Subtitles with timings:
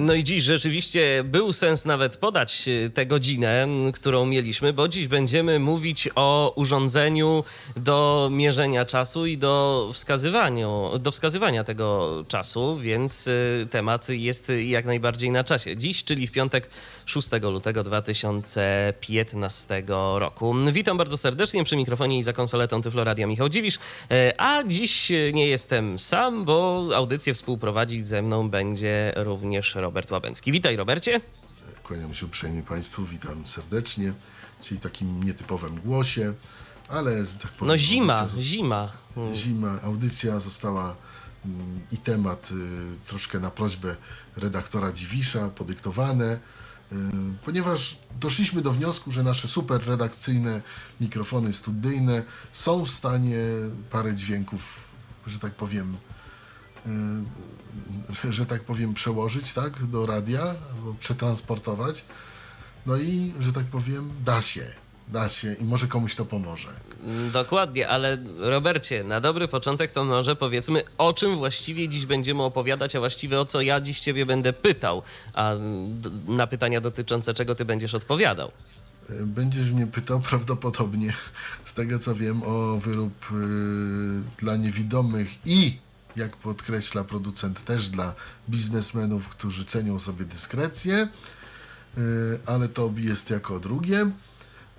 [0.00, 5.08] No i dziś rzeczywiście był sens nawet podać e, tę godzinę, którą mieliśmy, bo dziś
[5.08, 7.44] będziemy mówić o urządzeniu
[7.76, 9.90] do mierzenia czasu i do,
[11.00, 15.76] do wskazywania tego czasu, więc e, temat jest jak najbardziej na czasie.
[15.76, 16.70] Dziś, czyli w piątek
[17.06, 19.82] 6 lutego 2015
[20.18, 20.54] roku.
[20.72, 23.78] Witam bardzo serdecznie przy mikrofonie i za konsoletą Tyfloradia Michał Dziwisz,
[24.10, 30.52] e, a dziś nie jestem sam, bo audycję współprowadzić ze mną będzie również Robert Łabęcki.
[30.52, 31.20] Witaj Robercie.
[31.82, 34.12] Kłaniam się uprzejmie Państwu, witam serdecznie.
[34.62, 36.34] Dzisiaj takim nietypowym głosie,
[36.88, 37.68] ale tak powiem.
[37.68, 38.92] No zima, zima.
[39.34, 40.96] Zima, audycja została
[41.44, 43.96] mm, i temat y, troszkę na prośbę
[44.36, 46.38] redaktora Dziwisza podyktowane,
[46.92, 46.96] y,
[47.44, 50.62] ponieważ doszliśmy do wniosku, że nasze super redakcyjne
[51.00, 53.38] mikrofony studyjne są w stanie
[53.90, 54.88] parę dźwięków,
[55.26, 55.96] że tak powiem,
[56.86, 56.90] y,
[58.30, 62.04] że tak powiem, przełożyć tak, do radia albo przetransportować.
[62.86, 64.66] No i, że tak powiem, da się.
[65.08, 66.68] Da się i może komuś to pomoże.
[67.32, 72.96] Dokładnie, ale Robercie, na dobry początek to może powiedzmy, o czym właściwie dziś będziemy opowiadać,
[72.96, 75.02] a właściwie o co ja dziś ciebie będę pytał,
[75.34, 75.54] a
[76.28, 78.50] na pytania dotyczące czego ty będziesz odpowiadał.
[79.10, 81.12] Y, Będziesz mnie pytał prawdopodobnie,
[81.64, 83.34] z tego co wiem, o wyrób y,
[84.38, 85.78] dla niewidomych i,
[86.16, 88.14] jak podkreśla producent, też dla
[88.50, 91.08] biznesmenów, którzy cenią sobie dyskrecję,
[91.98, 94.10] y, ale to jest jako drugie.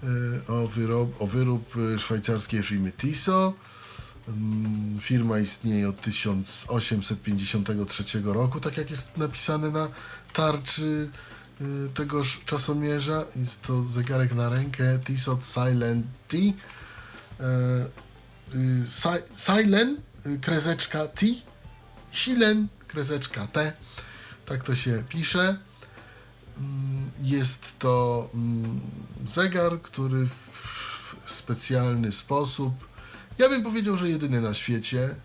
[0.03, 0.08] Y,
[0.47, 3.53] o, wyrób, o wyrób y, szwajcarskiej firmy Tiso.
[4.27, 9.88] Mm, Firma istnieje od 1853 roku, tak jak jest napisane na
[10.33, 11.09] tarczy
[11.93, 13.25] tegoż czasomierza.
[13.36, 16.37] Jest to zegarek na rękę Tissot Silent T.
[16.37, 16.52] E,
[18.86, 19.99] Si- Silent,
[20.41, 21.25] kreseczka T.
[22.11, 23.73] Silen, kreseczka T.
[24.45, 25.57] Tak to się pisze.
[26.57, 28.81] Mm, Jest to mm,
[29.25, 32.73] zegar, który w specjalny sposób,
[33.37, 35.15] ja bym powiedział, że jedyny na świecie,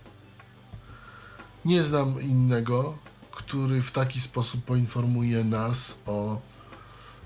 [1.65, 2.99] nie znam innego,
[3.31, 6.34] który w taki sposób poinformuje nas o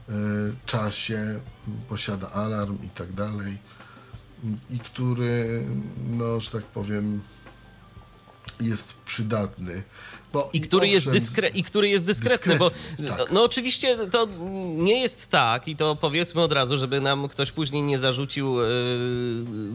[0.09, 0.13] e,
[0.67, 1.41] czasie,
[1.89, 3.59] posiada alarm i tak dalej,
[4.71, 5.67] i który,
[6.07, 7.23] no, że tak powiem,
[8.61, 9.83] jest przydatny.
[10.33, 13.33] Bo I który, jest dyskre- I który jest dyskretny, bo Dyskretny, tak.
[13.33, 14.29] no oczywiście to
[14.77, 18.67] nie jest tak i to powiedzmy od razu, żeby nam ktoś później nie zarzucił yy,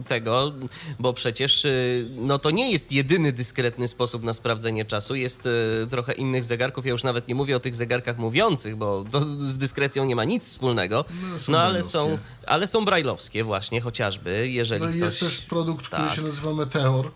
[0.08, 0.52] tego,
[0.98, 5.14] bo przecież yy, no to nie jest jedyny dyskretny sposób na sprawdzenie czasu.
[5.14, 6.86] Jest yy, trochę innych zegarków.
[6.86, 10.24] Ja już nawet nie mówię o tych zegarkach mówiących, bo to z dyskrecją nie ma
[10.24, 11.04] nic wspólnego.
[11.22, 12.48] No, No, ale są, brajlowskie.
[12.48, 15.02] ale są brajlowskie właśnie chociażby, jeżeli No ktoś...
[15.02, 16.14] jest też produkt, który Tak.
[16.16, 17.10] się nazywa Meteor,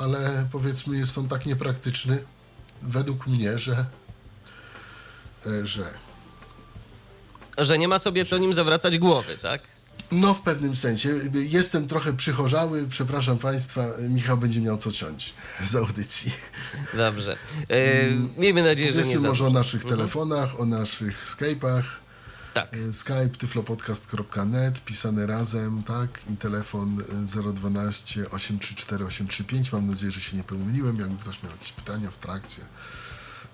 [0.00, 2.24] ale powiedzmy jest on tak niepraktyczny,
[2.82, 3.86] według mnie, że,
[5.46, 5.84] e, że
[7.58, 9.62] Że nie ma sobie co nim zawracać głowy, tak?
[10.12, 15.34] no w pewnym sensie jestem trochę przychorzały, przepraszam Państwa, Michał będzie miał co ciąć
[15.64, 16.32] z audycji.
[16.94, 17.36] Dobrze.
[17.68, 17.76] Yy,
[18.36, 21.82] miejmy nadzieję, że nie Powiedzmy może o naszych telefonach, o naszych Skype'ach.
[22.54, 22.74] Tak.
[22.74, 26.20] E, Skype tyflopodcast.net, pisane razem, tak?
[26.32, 29.72] I telefon e, 012 834 835.
[29.72, 30.96] Mam nadzieję, że się nie pomyliłem.
[30.96, 32.62] Jakby ktoś miał jakieś pytania w trakcie.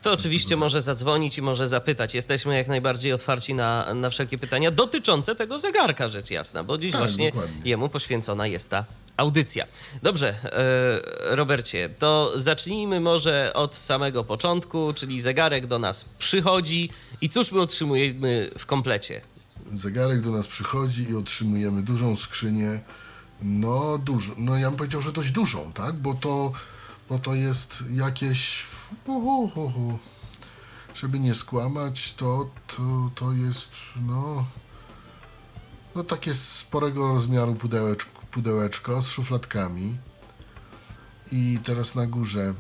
[0.07, 2.15] To oczywiście może zadzwonić i może zapytać.
[2.15, 6.93] Jesteśmy jak najbardziej otwarci na, na wszelkie pytania dotyczące tego zegarka, rzecz jasna, bo dziś
[6.93, 7.61] Tak, właśnie dokładnie.
[7.65, 8.85] jemu poświęcona jest ta
[9.17, 9.67] audycja.
[10.03, 16.91] Dobrze, e, Robercie, to zacznijmy może od samego początku, czyli zegarek do nas przychodzi
[17.21, 19.21] i cóż my otrzymujemy w komplecie?
[19.75, 22.81] Zegarek do nas przychodzi i otrzymujemy dużą skrzynię.
[23.43, 24.33] No, dużo.
[24.39, 25.95] No, ja bym powiedział, że dość dużą, tak?
[25.95, 26.53] Bo to,
[27.09, 28.67] bo to jest jakieś.
[29.07, 29.99] Uhu, uhu.
[30.95, 33.71] Żeby nie skłamać, to, to, to jest.
[33.97, 34.47] No.
[35.95, 39.99] No, takie sporego rozmiaru pudełeczko, pudełeczko z szufladkami.
[41.33, 42.55] I teraz na górze,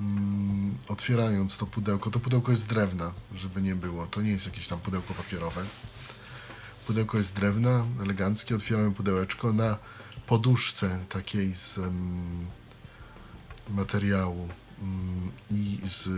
[0.00, 4.06] mm, otwierając to pudełko, to pudełko jest z drewna, żeby nie było.
[4.06, 5.62] To nie jest jakieś tam pudełko papierowe.
[6.86, 8.56] Pudełko jest z drewna, eleganckie.
[8.56, 9.78] Otwieramy pudełeczko na
[10.26, 11.78] poduszce takiej z
[13.70, 14.48] materiału
[14.82, 16.08] mm, i z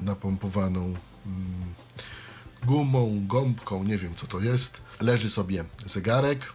[0.00, 0.94] napompowaną
[1.26, 1.74] mm,
[2.64, 4.80] gumą, gąbką, nie wiem co to jest.
[5.00, 6.52] Leży sobie zegarek.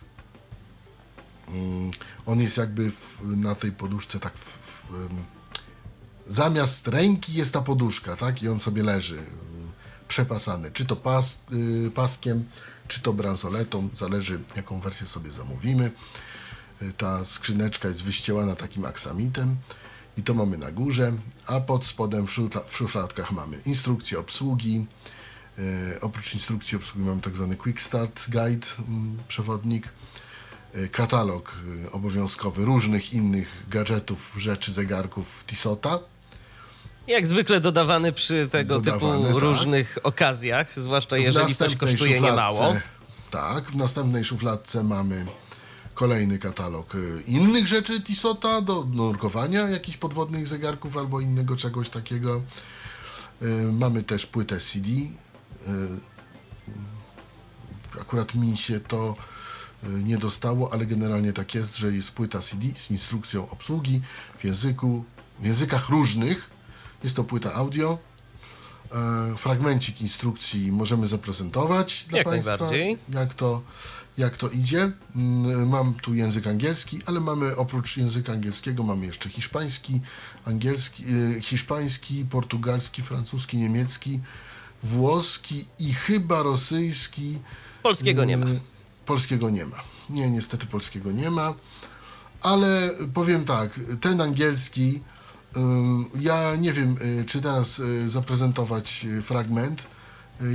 [1.48, 1.92] Mm,
[2.26, 4.88] On jest jakby w, na tej poduszce tak w, w,
[6.28, 8.44] zamiast ręki jest ta poduszka, tak?
[8.44, 9.24] I on sobie leży
[10.08, 11.42] przepasany, czy to pas,
[11.88, 12.44] y, paskiem,
[12.88, 15.92] czy to bransoletą, zależy jaką wersję sobie zamówimy.
[16.98, 19.56] Ta skrzyneczka jest wyścielana takim aksamitem
[20.18, 21.14] i to mamy na górze,
[21.46, 24.86] a pod spodem w, szufla, w szufladkach mamy instrukcję obsługi.
[25.60, 29.90] Y, oprócz instrukcji obsługi mamy tak zwany Quick Start Guide, mm, przewodnik
[30.76, 36.00] y, katalog y, obowiązkowy różnych innych gadżetów, rzeczy, zegarków Tissota.
[37.08, 39.36] Jak zwykle dodawany przy tego typu tak.
[39.36, 42.76] różnych okazjach, zwłaszcza jeżeli coś kosztuje niemało.
[43.32, 45.26] Tak, w następnej szufladce mamy
[45.98, 52.42] kolejny katalog y, innych rzeczy Tissota do nurkowania, jakichś podwodnych zegarków albo innego czegoś takiego.
[53.42, 54.90] Y, Mamy też płytę CD.
[54.90, 55.10] Y,
[58.02, 59.16] Akurat mi się to
[60.04, 64.02] nie dostało, ale generalnie tak jest, że jest płyta CD z instrukcją obsługi
[64.38, 65.04] w języku,
[65.40, 66.50] w językach różnych.
[67.04, 67.98] Jest to płyta audio.
[68.92, 72.98] E, Fragmencik instrukcji możemy zaprezentować dla Jak Państwa, najbardziej.
[73.10, 73.62] jak to,
[74.18, 74.92] jak to idzie.
[75.16, 80.02] Mm, Mam tu język angielski, ale mamy oprócz języka angielskiego mamy jeszcze hiszpański,
[80.46, 81.04] angielski,
[81.38, 84.20] e, hiszpański, portugalski, francuski, niemiecki,
[84.84, 87.40] włoski i chyba rosyjski.
[87.84, 88.46] Polskiego nie ma.
[88.46, 88.60] Mm,
[89.06, 89.78] Polskiego nie ma.
[90.10, 91.54] Nie, niestety polskiego nie ma.
[92.42, 95.02] Ale powiem tak, ten angielski,
[95.58, 99.97] ym, ja nie wiem, y, czy teraz y, zaprezentować y, fragment y,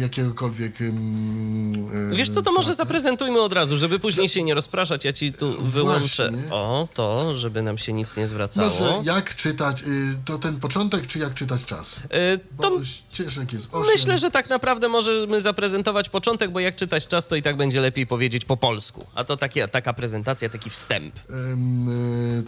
[0.00, 0.80] jakiegokolwiek.
[0.80, 5.04] ym, y, Wiesz co, to może zaprezentujmy od razu, żeby później się nie rozpraszać.
[5.04, 6.52] Ja ci tu wyłączę Właśnie.
[6.54, 8.68] o to, żeby nam się nic nie zwracało.
[8.68, 9.86] Może jak czytać, y,
[10.24, 11.96] to ten początek, czy jak czytać czas?
[11.98, 13.92] Y, Bo To ścieżek jest 8.
[13.96, 17.80] myślę, że tak naprawdę możemy zaprezentować początek, bo jak czytać czas, to i tak będzie
[17.80, 19.06] lepiej powiedzieć po polsku.
[19.14, 21.16] A to takie, taka prezentacja, taki wstęp.
[21.18, 21.22] Y,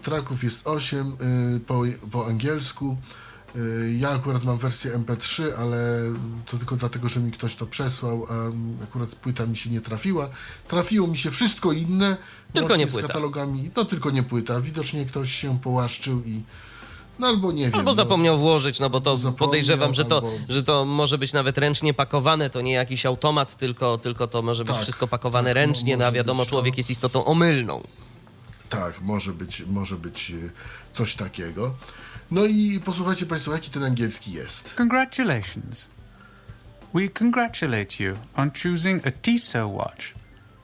[0.02, 1.16] traków jest 8
[1.56, 2.96] y, po, po angielsku.
[3.56, 6.00] Y, Ja akurat mam wersję MP3, ale
[6.46, 8.34] to tylko dlatego, że mi ktoś to przesłał, a
[8.84, 10.28] akurat płyta mi się nie trafiła.
[10.68, 12.16] Trafiło mi się wszystko inne,
[12.52, 13.06] Tylko nie z płyta.
[13.08, 13.70] katalogami.
[13.76, 14.60] No tylko nie płyta.
[14.60, 16.42] Widocznie ktoś się połaszczył i
[17.18, 17.74] no albo nie wiem.
[17.74, 17.94] Albo no.
[17.94, 21.94] zapomniał włożyć, no bo to podejrzewam, że to, albo- że to może być nawet ręcznie
[21.94, 25.96] pakowane, to nie jakiś automat, tylko, tylko to może być Tak, wszystko pakowane tak, ręcznie,
[25.96, 26.56] no a wiadomo, być to.
[26.56, 27.82] człowiek jest istotą omylną.
[28.68, 30.50] Tak, może być, może być y,
[30.92, 31.74] coś takiego.
[32.30, 34.74] No i posłuchajcie Państwo, jaki ten angielski jest.
[34.74, 35.90] Congratulations.
[36.94, 40.14] We congratulate you on choosing a Tissot watch,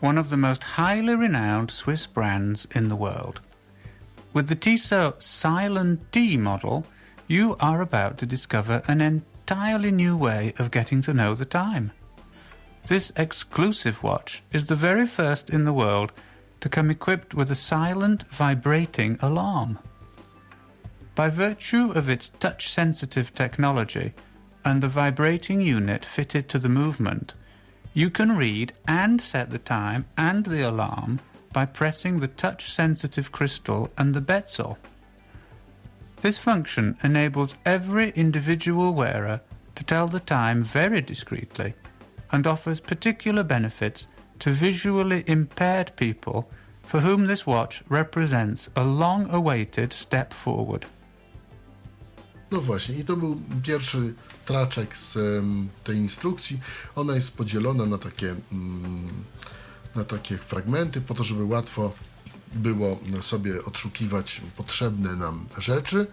[0.02, 3.40] one of the most highly renowned Swiss brands in the world.
[4.34, 6.84] With the Tissot Silent D model,
[7.28, 11.90] you are about to discover an entirely new way of getting to know the time.
[12.86, 16.12] This exclusive watch is the very first in the world
[16.60, 19.78] to come equipped with a silent vibrating alarm.
[21.14, 24.14] By virtue of its touch sensitive technology
[24.64, 27.34] and the vibrating unit fitted to the movement,
[27.92, 31.20] you can read and set the time and the alarm
[31.52, 34.78] by pressing the touch sensitive crystal and the bezel.
[36.20, 39.40] This function enables every individual wearer
[39.74, 41.74] to tell the time very discreetly
[42.30, 44.06] and offers particular benefits
[44.38, 46.50] to visually impaired people
[46.82, 50.86] for whom this watch represents a long awaited step forward.
[52.50, 54.14] No właśnie, i to był pierwszy
[54.44, 56.60] traczek z em, tej instrukcji.
[56.96, 59.08] Ona jest podzielona na takie, mm,
[59.94, 61.92] na takie fragmenty, po to, żeby łatwo
[62.52, 66.06] było sobie odszukiwać potrzebne nam rzeczy.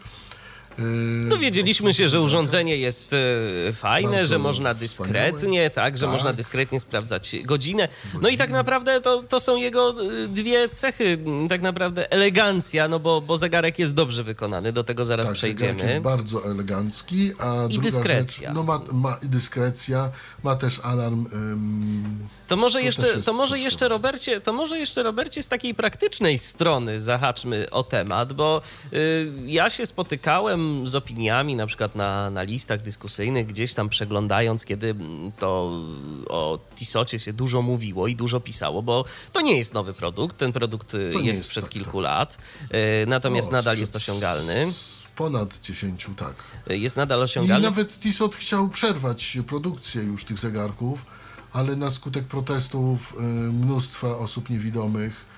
[0.79, 6.13] Yy, Dowiedzieliśmy się, że urządzenie jest e, fajne, że można dyskretnie, tak, że Tak.
[6.15, 7.87] można dyskretnie sprawdzać godzinę.
[8.21, 9.89] No i tak naprawdę to, to są jego
[10.23, 11.17] e, dwie cechy,
[11.49, 15.57] tak naprawdę elegancja, no bo, bo zegarek jest dobrze wykonany, do tego zaraz Tak, zegarek
[15.57, 15.89] przejdziemy.
[15.91, 18.47] jest bardzo elegancki, a I dyskrecja.
[18.49, 20.11] rzecz, no ma, ma dyskrecja,
[20.43, 21.25] ma też alarm.
[21.33, 25.75] ym, To może To jeszcze, to może jeszcze Robercie, to może jeszcze Robercie z takiej
[25.75, 28.61] praktycznej strony zahaczmy o temat, bo
[28.93, 34.65] y, ja się spotykałem z opiniami na przykład na, na listach dyskusyjnych, gdzieś tam przeglądając,
[34.65, 34.95] kiedy
[35.39, 35.71] to
[36.29, 40.53] o Tisocie się dużo mówiło i dużo pisało, bo to nie jest nowy produkt, ten
[40.53, 42.37] produkt y, To jest jest, sprzed tak, kilku lat,
[43.03, 44.73] y, natomiast O, nadal sprzed- jest osiągalny,
[45.15, 46.35] ponad 10, tak.
[46.71, 47.67] y, jest nadal I osiągalny.
[47.67, 51.05] nawet Tissot chciał przerwać produkcję już tych zegarków,
[51.53, 53.21] ale na skutek protestów y,
[53.53, 55.36] mnóstwa osób niewidomych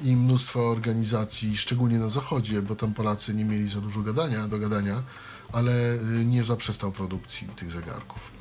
[0.00, 4.58] i mnóstwa organizacji, szczególnie na zachodzie, bo tam Polacy nie mieli za dużo gadania, do
[4.58, 5.02] gadania,
[5.52, 8.32] ale y, nie zaprzestał produkcji tych zegarków.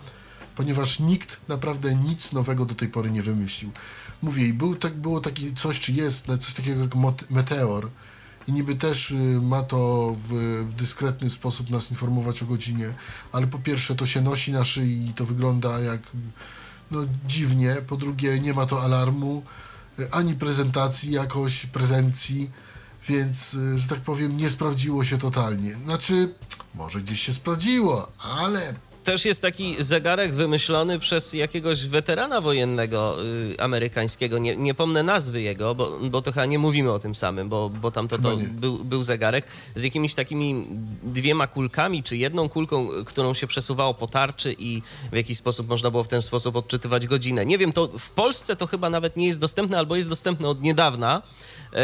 [0.55, 3.71] Ponieważ nikt naprawdę nic nowego do tej pory nie wymyślił.
[4.21, 6.95] Mówię, był, tak, było takie coś, czy jest, no, coś takiego jak
[7.29, 7.89] meteor.
[8.47, 12.93] i niby też y, ma to w dyskretny sposób nas informować o godzinie,
[13.31, 16.01] ale po pierwsze to się nosi na szyi i to wygląda jak
[16.91, 19.43] no, dziwnie, po drugie nie ma to alarmu,
[20.11, 22.51] ani prezentacji jakoś, prezencji,
[23.07, 25.75] więc, y, że tak powiem, nie sprawdziło się totalnie.
[25.75, 26.35] Znaczy,
[26.75, 28.73] może gdzieś się sprawdziło, ale
[29.07, 34.37] też jest taki zegarek wymyślony przez jakiegoś weterana wojennego y, amerykańskiego.
[34.37, 37.69] Nie, nie pomnę nazwy jego, bo, bo to chyba nie mówimy o tym samym, bo,
[37.69, 39.45] bo tam to, to był, był zegarek
[39.75, 40.67] z jakimiś takimi
[41.03, 45.91] dwiema kulkami, czy jedną kulką, którą się przesuwało po tarczy i w jakiś sposób można
[45.91, 47.45] było w ten sposób odczytywać godzinę.
[47.45, 50.61] Nie wiem, to w Polsce to chyba nawet nie jest dostępne, albo jest dostępne od
[50.61, 51.21] niedawna.
[51.73, 51.79] E,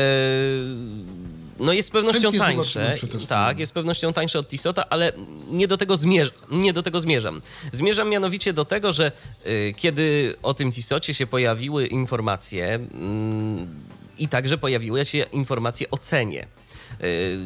[1.60, 2.96] no jest z pewnością Chętnie tańsze.
[3.28, 5.12] Tak, jest z pewnością tańsze od Tissota, ale
[5.52, 7.42] nie do tego, zmierz- nie do tego zmierzam.
[7.72, 9.12] Zmierzam mianowicie do tego, że
[9.48, 13.68] y, kiedy o tym Tissocie się pojawiły informacje mm,
[14.18, 16.48] i także pojawiły się informacje o cenie, y,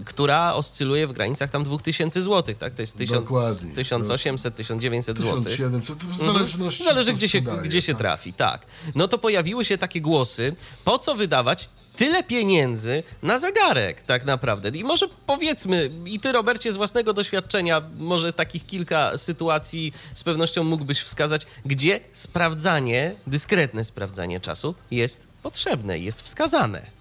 [0.05, 2.73] która oscyluje w granicach tam 2000 zł, tak?
[2.73, 3.73] To jest 1000, Dokładnie.
[3.75, 5.43] 1800, 1900 zł.
[5.43, 6.33] 1700, w Mhm.
[6.33, 7.99] zależności Zależy, gdzie się, gdzie się tak.
[7.99, 8.65] trafi, tak.
[8.95, 14.69] No to pojawiły się takie głosy, po co wydawać tyle pieniędzy na zegarek tak naprawdę.
[14.69, 20.63] I może powiedzmy, i ty Robercie z własnego doświadczenia, może takich kilka sytuacji z pewnością
[20.63, 26.96] mógłbyś wskazać, gdzie sprawdzanie, dyskretne sprawdzanie czasu jest potrzebne, jest wskazane.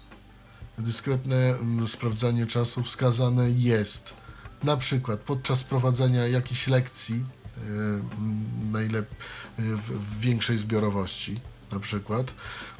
[0.77, 4.13] Dyskretne mm, sprawdzanie czasu wskazane jest
[4.63, 7.25] na przykład podczas prowadzenia jakichś lekcji,
[7.57, 8.03] y, mm,
[8.71, 9.15] najlep-
[9.59, 11.39] y, w, większej zbiorowości,
[11.71, 12.33] na przykład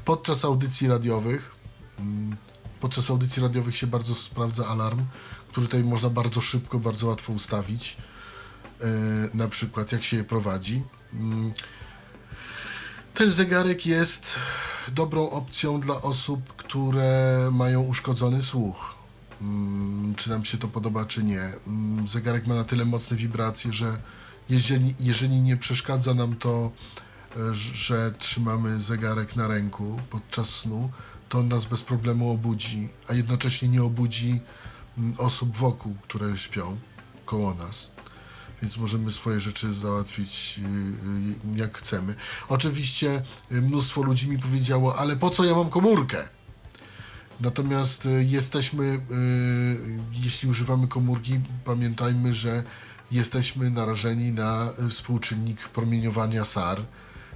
[0.06, 1.56] podczas audycji radiowych.
[2.00, 2.36] mm,
[2.80, 5.06] Podczas audycji radiowych się bardzo sprawdza alarm,
[5.50, 7.98] który tutaj można bardzo szybko, bardzo łatwo ustawić.
[8.82, 10.84] y, Na przykład jak się je prowadzi.
[13.18, 14.36] Ten zegarek jest
[14.88, 18.96] dobrą opcją dla osób, które mają uszkodzony słuch.
[19.42, 21.42] Mm, Czy nam się to podoba, czy nie.
[21.68, 23.98] Mm, Zegarek ma na tyle mocne wibracje, że
[24.50, 26.72] jeżeli, jeżeli nie przeszkadza nam to,
[27.36, 30.90] e, że trzymamy zegarek na ręku podczas snu,
[31.30, 34.40] to on nas bez problemu obudzi, a jednocześnie nie obudzi
[34.98, 36.78] mm, osób wokół, które śpią
[37.26, 37.97] koło nas
[38.62, 42.16] więc możemy swoje rzeczy załatwić y, y, jak chcemy.
[42.48, 43.22] Oczywiście
[43.52, 46.30] y, mnóstwo ludzi mi powiedziało, ale po co ja mam komórkę?
[47.42, 49.00] Natomiast jesteśmy,
[50.12, 52.64] jeśli używamy komórki, pamiętajmy, że
[53.12, 56.82] jesteśmy narażeni na współczynnik promieniowania SAR,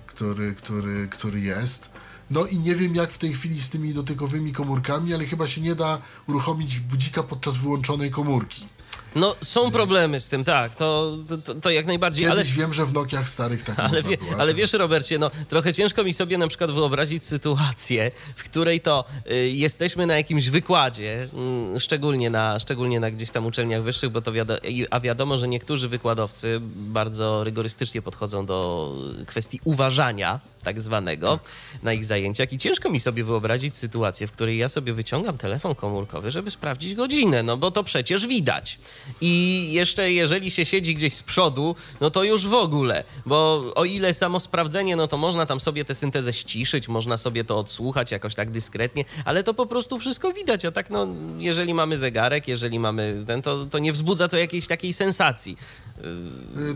[0.08, 1.90] który, który, który jest.
[2.30, 5.62] No i nie wiem jak w tej chwili z tymi dotykowymi komórkami, ale chyba się
[5.62, 8.68] nie da uruchomić budzika podczas wyłączonej komórki.
[9.16, 12.42] No, są problemy z tym, tak, to, to, to jak najbardziej, ale...
[12.42, 14.32] Kiedyś wiem, że w Nokiach starych tak Ale, wie, było.
[14.40, 19.06] ale wiesz, Robercie, no trochę ciężko mi sobie na przykład wyobrazić sytuację, w której to
[19.32, 24.22] y, jesteśmy na jakimś wykładzie, mm, szczególnie, na, szczególnie na gdzieś tam uczelniach wyższych, bo
[24.22, 24.60] to wiado-
[24.92, 28.92] a wiadomo, że niektórzy wykładowcy bardzo rygorystycznie podchodzą do
[29.26, 31.40] kwestii uważania tak zwanego
[31.84, 35.76] na ich zajęciach i ciężko mi sobie wyobrazić sytuację, w której ja sobie wyciągam telefon
[35.76, 38.80] komórkowy, żeby sprawdzić godzinę, no bo to przecież widać.
[39.22, 43.86] I jeszcze jeżeli się siedzi gdzieś z przodu, no to już w ogóle, bo o
[43.86, 48.12] ile samo sprawdzenie, no to można tam sobie tę syntezę ściszyć, można sobie to odsłuchać
[48.12, 52.48] jakoś tak dyskretnie, ale to po prostu wszystko widać, a tak no, jeżeli mamy zegarek,
[52.48, 55.58] jeżeli mamy ten, to, to nie wzbudza to jakiejś takiej sensacji.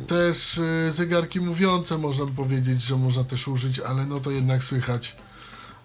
[0.07, 5.15] Też y, zegarki mówiące można powiedzieć, że można też użyć, ale no to jednak słychać.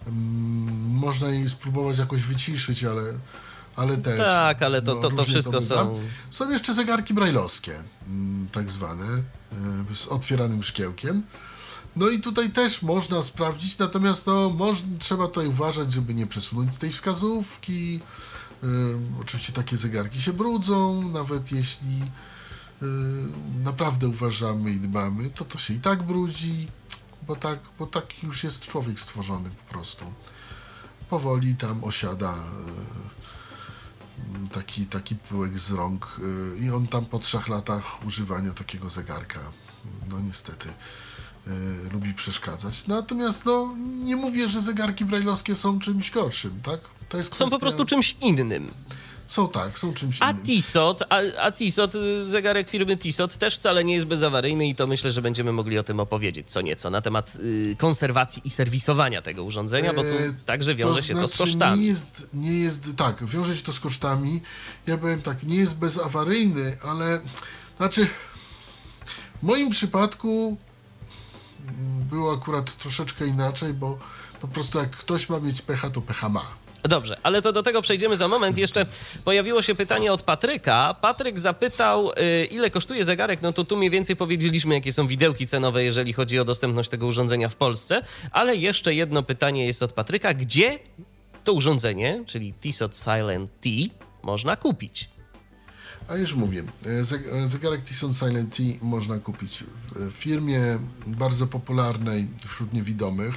[0.07, 3.03] Mm, Można jej spróbować jakoś wyciszyć, ale,
[3.77, 4.19] ale też.
[4.19, 5.75] Tak, ale to- to- to różnie wszystko bywa.
[5.85, 7.75] są- Są jeszcze zegarki brajlowskie,
[8.07, 9.05] mm, tak zwane,
[9.93, 11.23] y, z otwieranym szkiełkiem.
[11.97, 16.77] No i tutaj też można sprawdzić, natomiast no, moż, trzeba tutaj uważać, żeby nie przesunąć
[16.77, 18.01] tej wskazówki.
[18.65, 18.67] Y,
[19.21, 22.03] oczywiście takie zegarki się brudzą, nawet jeśli
[22.83, 22.87] y,
[23.65, 26.69] naprawdę uważamy i dbamy, to to się i tak brudzi,
[27.27, 30.05] bo tak, bo tak już jest człowiek stworzony po prostu.
[31.11, 32.35] Powoli tam osiada
[34.47, 38.91] y, taki, taki pyłek z rąk y, i on tam po trzech latach używania takiego
[38.91, 39.41] zegarka,
[40.11, 42.87] no niestety, y, lubi przeszkadzać.
[42.87, 43.75] Natomiast no,
[44.05, 46.81] nie mówię, że zegarki brajlowskie są czymś gorszym, tak?
[47.09, 48.75] To jest Są po kwestia- prostu czymś innym.
[49.31, 50.45] Są tak, są czymś A innym.
[50.45, 54.87] Tissot, a, a Tissot, y, zegarek firmy Tissot też wcale nie jest bezawaryjny i to
[54.87, 59.23] myślę, że będziemy mogli o tym opowiedzieć co nieco na temat y, konserwacji i serwisowania
[59.23, 61.81] tego urządzenia, bo tu E, także wiąże się to z znaczy, kosztami.
[61.81, 64.43] Nie jest, nie jest, tak, wiąże się to z kosztami.
[64.87, 67.21] Ja powiem tak, nie jest bezawaryjny, ale
[67.77, 68.07] znaczy
[69.43, 70.57] w moim przypadku
[71.61, 73.99] mm, było akurat troszeczkę inaczej, bo
[74.41, 76.45] po prostu jak ktoś ma mieć pecha, to pecha ma.
[76.83, 78.59] Dobrze, ale to do tego przejdziemy za moment.
[78.59, 78.87] Jeszcze
[79.25, 80.95] pojawiło się pytanie od Patryka.
[81.01, 83.43] Patryk zapytał, y, ile kosztuje zegarek.
[83.43, 87.07] No to tu mniej więcej powiedzieliśmy, jakie są widełki cenowe, jeżeli chodzi o dostępność tego
[87.07, 88.03] urządzenia w Polsce.
[88.31, 90.35] Ale jeszcze jedno pytanie jest od Patryka.
[90.35, 90.79] Gdzie
[91.45, 93.71] to urządzenie, czyli Tissot Silent T,
[94.23, 95.11] można kupić?
[96.09, 99.65] A już mówię, e, e, zegarek Tison Silent T można kupić
[99.97, 103.35] w firmie bardzo popularnej wśród niewidomych.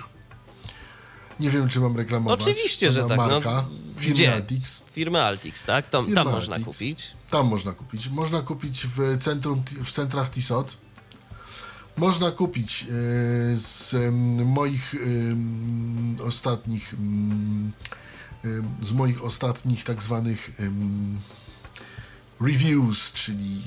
[1.39, 2.41] Nie wiem, czy mam reklamować.
[2.41, 3.17] Oczywiście, że tak.
[3.17, 3.65] No, Marka,
[3.97, 4.33] firmy gdzie?
[4.33, 4.81] Altix.
[4.91, 5.89] Firmy Altix, tak?
[5.89, 6.77] Tam, Firma tam można Altix.
[6.77, 7.11] kupić.
[7.29, 8.09] Tam można kupić.
[8.09, 10.77] Można kupić w centrum, w centrach Tissot.
[11.97, 12.85] Można kupić e,
[13.57, 17.71] z em, moich em, ostatnich em,
[18.43, 20.51] em, z moich ostatnich tak zwanych
[22.41, 23.61] reviews, czyli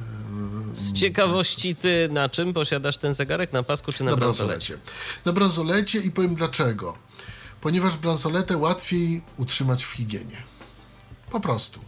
[0.72, 3.52] Z ciekawości, ty na czym posiadasz ten zegarek?
[3.52, 4.74] Na pasku czy na, na bransolecie?
[4.74, 4.94] bransolecie.
[5.24, 6.94] Na bransolecie i powiem dlaczego.
[7.60, 10.42] Ponieważ bransoletę łatwiej utrzymać w higienie.
[11.30, 11.80] Po prostu.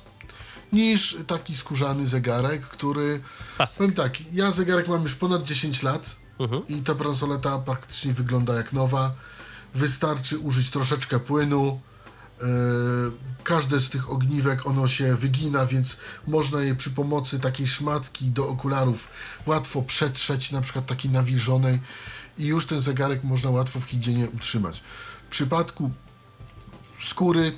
[0.73, 3.23] Niż taki skórzany zegarek, który.
[3.59, 3.79] Pasek.
[3.79, 6.67] Powiem tak, ja zegarek mam już ponad 10 lat Mhm.
[6.69, 9.14] i ta bransoleta praktycznie wygląda jak nowa.
[9.75, 11.81] Wystarczy użyć troszeczkę płynu.
[12.41, 12.47] Yy,
[13.45, 18.49] każde z tych ogniwek ono się wygina, więc można je przy pomocy takiej szmatki do
[18.49, 19.09] okularów
[19.47, 21.81] łatwo przetrzeć, na przykład takiej nawilżonej
[22.38, 24.83] i już ten zegarek można łatwo w higienie utrzymać.
[25.33, 25.91] Przypadku
[27.03, 27.53] skóry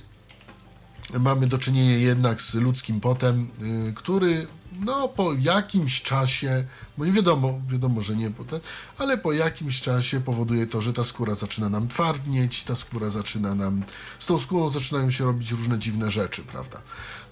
[1.19, 3.49] mamy do czynienia jednak z ludzkim potem,
[3.89, 4.47] y, który
[4.81, 6.67] no po jakimś czasie,
[6.99, 8.61] bo nie wiadomo, wiadomo, że nie potem,
[8.99, 13.55] ale po jakimś czasie powoduje to, że ta skóra zaczyna nam twardnieć, ta skóra zaczyna
[13.55, 13.83] nam,
[14.19, 16.83] z tą skórą zaczynają się robić różne dziwne rzeczy, prawda?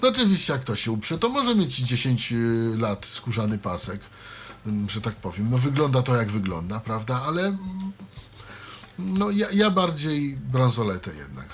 [0.02, 4.00] No oczywiście jak to się uprze, to może mieć 10 y, lat skórzany pasek,
[4.66, 5.50] ym, że tak powiem.
[5.50, 7.22] No wygląda to jak wygląda, prawda?
[7.22, 7.92] Ale mm,
[8.98, 11.48] no ja, ja bardziej bransoletę jednak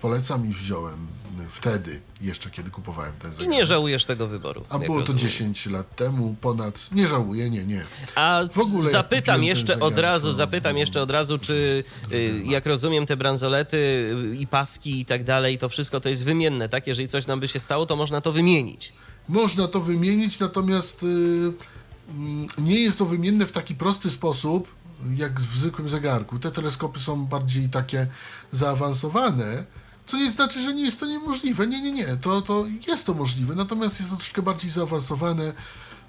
[0.00, 1.06] polecam i wziąłem
[1.50, 3.52] wtedy, jeszcze kiedy kupowałem ten I zegarek.
[3.58, 4.64] nie żałujesz tego wyboru.
[4.68, 5.18] A było to rozumiem.
[5.18, 6.86] 10 lat temu, ponad.
[6.92, 7.84] Nie żałuję, nie, nie.
[8.14, 12.66] A W ogóle zapytam jeszcze od razu, to- zapytam jeszcze od razu, czy y, jak
[12.66, 13.76] rozumiem te bransolety
[14.32, 16.86] y, i paski i tak dalej, to wszystko to jest wymienne, tak?
[16.86, 18.92] Jeżeli coś nam by się stało, to można to wymienić.
[19.28, 21.06] Można to wymienić, natomiast y,
[22.10, 24.68] mm, nie jest to wymienne w taki prosty sposób,
[25.16, 26.38] jak w zwykłym zegarku.
[26.38, 28.06] Te teleskopy są bardziej takie
[28.52, 29.64] zaawansowane,
[30.06, 31.66] co nie znaczy, że nie jest to niemożliwe.
[31.66, 32.16] Nie, nie, nie.
[32.16, 35.52] To, to jest to możliwe, natomiast jest to troszkę bardziej zaawansowane,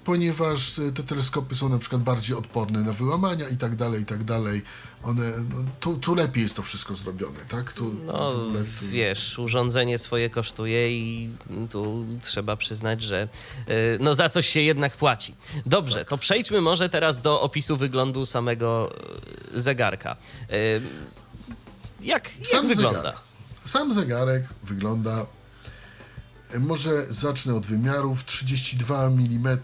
[0.06, 4.04] ponieważ y, te teleskopy są na przykład bardziej odporne na wyłamania i tak dalej, i
[4.04, 4.62] tak dalej.
[5.02, 7.72] One, no, tu, tu lepiej jest to wszystko zrobione, tak?
[7.72, 8.52] Tu, No, tu...
[8.82, 11.30] wiesz, urządzenie swoje kosztuje i
[11.70, 13.28] tu trzeba przyznać, że
[13.68, 15.34] y, no za coś się jednak płaci.
[15.66, 16.08] Dobrze, Tak.
[16.08, 18.92] to przejdźmy może teraz do opisu wyglądu samego
[19.54, 20.16] y, zegarka.
[20.52, 20.82] Y,
[22.00, 22.98] Jak, jak Sam wygląda?
[23.02, 23.20] Zegarek.
[23.64, 25.26] Sam zegarek wygląda.
[26.50, 28.24] E, Może zacznę od wymiarów.
[28.24, 29.58] 32 mm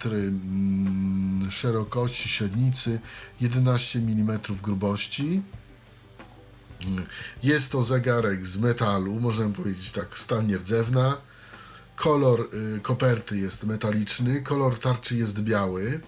[1.51, 3.01] szerokości średnicy,
[3.41, 5.43] 11 mm grubości.
[6.87, 7.07] Mm,
[7.43, 11.17] Jest to zegarek z metalu, możemy powiedzieć tak, stal nierdzewna.
[11.97, 16.01] Kolor y, koperty jest metaliczny, kolor tarczy jest biały.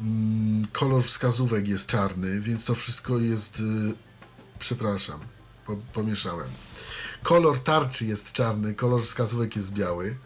[0.00, 3.62] Mm, Kolor wskazówek jest czarny, więc to wszystko jest.
[4.58, 5.20] Przepraszam,
[5.66, 6.48] po, pomieszałem.
[7.24, 10.16] Kolor tarczy jest czarny, kolor wskazówek jest biały.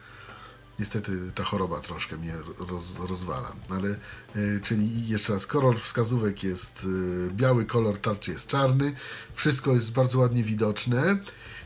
[0.78, 2.34] Niestety ta choroba troszkę mnie
[2.68, 3.88] roz, rozwala, ale
[4.36, 8.94] y, czyli jeszcze raz, kolor wskazówek jest y, biały, kolor tarczy jest czarny.
[9.34, 11.18] Wszystko jest bardzo ładnie widoczne.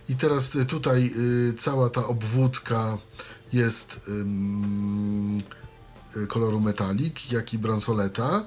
[0.09, 1.15] I teraz y, tutaj
[1.59, 2.99] cała ta obwódka
[3.53, 4.01] jest
[6.29, 8.45] koloru metalik, jak i bransoleta.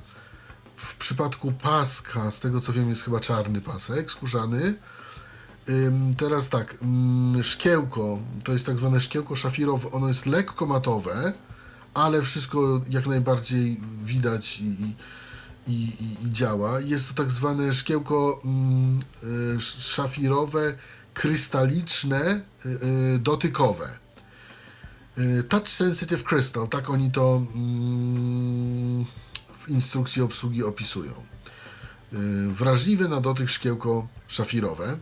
[0.76, 4.78] W przypadku paska, z tego co wiem, jest chyba czarny pasek skórzany.
[6.18, 6.78] Teraz tak,
[7.42, 11.34] szkiełko, to jest tak zwane szkiełko szafirowe, ono jest lekko matowe,
[11.94, 14.96] ale wszystko jak najbardziej widać i,
[15.68, 16.80] i, i, i, działa.
[16.80, 18.42] Jest to tak zwane szkiełko
[19.80, 20.78] szafirowe,
[21.14, 22.70] krystaliczne, y,
[23.16, 23.90] y, dotykowe.
[25.18, 27.42] Y, Touch Sensitive Crystal, tak oni to
[29.58, 31.14] w instrukcji obsługi opisują.
[32.50, 34.98] Wrażliwe na dotyk szkiełko szafirowe.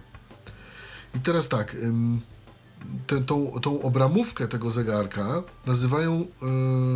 [1.16, 1.76] I teraz tak,
[3.08, 6.26] tę, tą, tą obramówkę tego zegarka nazywają e,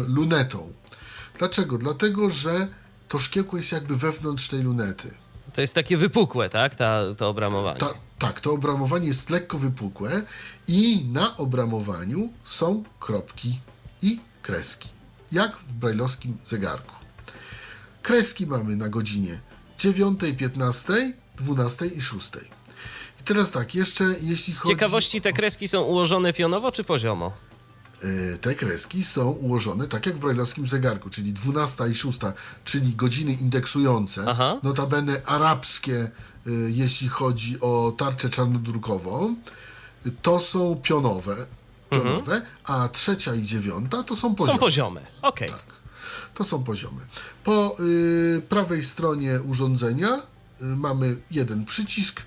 [0.07, 0.73] lunetą.
[1.39, 1.77] Dlaczego?
[1.77, 2.67] Dlatego, że
[3.07, 5.11] to szkiełko jest jakby wewnątrz tej lunety.
[5.53, 6.75] To jest takie wypukłe, tak?
[6.75, 7.79] Ta, to obramowanie.
[7.79, 10.21] Ta, tak, to obramowanie jest lekko wypukłe
[10.67, 13.59] i na obramowaniu są kropki
[14.01, 14.89] i kreski,
[15.31, 16.95] jak w brajlowskim zegarku.
[18.01, 19.39] Kreski mamy na godzinie
[19.77, 22.31] 9, 15, 12 i 6.
[23.27, 24.73] Teraz tak, jeszcze jeśli Z chodzi...
[24.73, 27.31] ciekawości te kreski są ułożone pionowo czy poziomo?
[28.33, 32.19] E, te kreski są ułożone tak jak w brajlowskim zegarku, czyli 12 i 6,
[32.65, 34.59] czyli godziny indeksujące, Aha.
[34.63, 36.09] notabene arabskie, e,
[36.67, 39.35] jeśli chodzi o tarczę czarnodrukową,
[40.21, 41.35] to są pionowe,
[41.89, 44.53] pionowe a trzecia i dziewiąta to są poziome.
[44.53, 45.01] Są poziome.
[45.21, 45.49] Okej.
[45.49, 45.65] Tak,
[46.33, 47.01] to są poziomy.
[47.43, 52.21] Po y, prawej stronie urządzenia y, mamy jeden przycisk,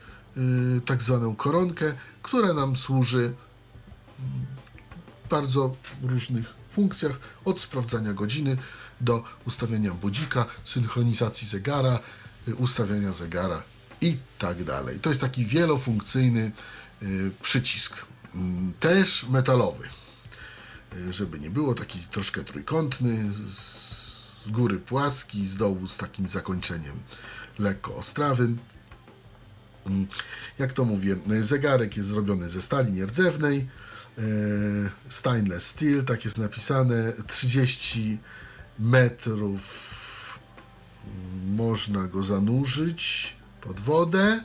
[0.87, 3.33] tak zwaną koronkę, która nam służy
[4.19, 8.57] w bardzo różnych funkcjach, od sprawdzania godziny
[9.01, 11.99] do ustawiania budzika, synchronizacji zegara,
[12.49, 13.63] y, ustawiania zegara
[14.01, 15.01] i tak dalej.
[15.01, 16.53] To jest taki wielofunkcyjny
[17.03, 19.89] y, przycisk, Mm, też metalowy
[20.97, 26.97] y, żeby nie było, taki troszkę trójkątny, z góry płaski, z dołu z takim zakończeniem
[27.59, 28.59] lekko ostrawym.
[30.59, 33.69] Jak to mówię, zegarek jest zrobiony ze stali nierdzewnej,
[34.19, 38.19] y, stainless steel, tak jest napisane, 30
[38.79, 40.01] metrów
[41.47, 44.45] można go zanurzyć pod wodę,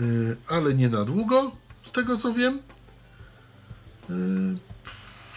[0.00, 2.58] y, ale nie na długo, z tego co wiem.
[4.10, 4.12] Y,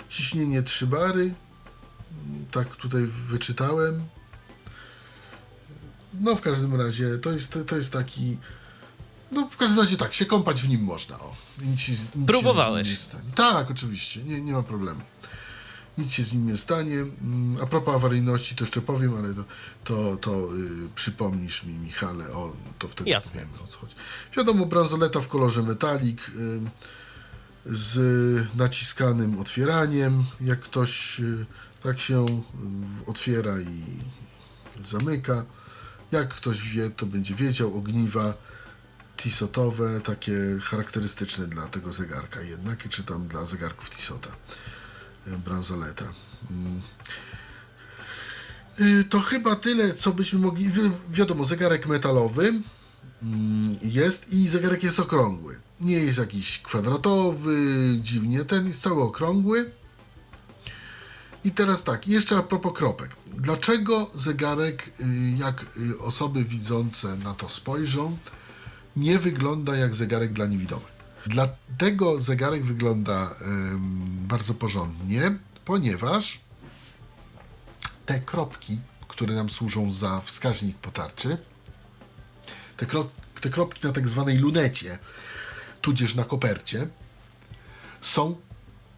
[0.10, 1.34] ciśnienie 3 bary.
[2.52, 4.04] Tak tutaj wyczytałem.
[6.22, 8.38] No w każdym razie to jest, to jest taki.
[9.32, 11.20] No w każdym razie tak, się kąpać w nim można.
[11.20, 11.36] O.
[11.62, 12.88] Nic się, nic Próbowałeś.
[12.88, 13.32] Się nie stanie.
[13.36, 15.02] Tak, oczywiście, nie, nie ma problemu.
[15.98, 16.96] Nic się z nim nie stanie.
[17.00, 19.46] Mm, A propos awaryjności to jeszcze powiem, ale to,
[19.84, 23.42] to, to y, przypomnisz mi, Michale, o, to wtedy Jasne.
[23.42, 23.96] powiemy o co chodzi.
[24.38, 26.32] Wiadomo, bransoleta w kolorze metalik.
[26.36, 26.60] Y,
[27.66, 27.98] z
[28.56, 30.26] naciskanym otwieraniem.
[30.42, 31.46] Jak ktoś y,
[31.84, 33.84] tak się y, otwiera i
[34.88, 35.46] zamyka.
[36.12, 37.78] Jak ktoś wie, to będzie wiedział.
[37.78, 38.34] Ogniwa
[39.18, 44.30] Tissotowe, takie charakterystyczne dla tego zegarka jednak, czy tam dla zegarków Tissota.
[45.28, 46.06] y, Bransoleta.
[46.52, 46.82] Mm.
[48.80, 50.70] Y, To chyba tyle, co byśmy mogli.
[50.70, 52.54] wi- Wiadomo, zegarek metalowy
[53.24, 55.60] mm, jest i zegarek jest okrągły.
[55.82, 57.56] Nie jest jakiś kwadratowy,
[58.02, 59.72] dziwnie, ten jest cały okrągły.
[61.46, 63.16] I teraz tak, jeszcze a propos kropek.
[63.28, 65.04] Dlaczego zegarek, y,
[65.38, 68.18] jak y, osoby widzące na to spojrzą,
[68.96, 70.96] nie wygląda jak zegarek dla niewidomych?
[71.28, 76.40] Dlatego zegarek wygląda em, bardzo porządnie, ponieważ
[78.06, 81.38] te kropki, które nam służą za wskaźnik potarczy,
[82.78, 82.86] te,
[83.42, 85.00] te kropki na tak zwanej lunecie,
[85.82, 86.88] tudzież na kopercie,
[88.02, 88.36] są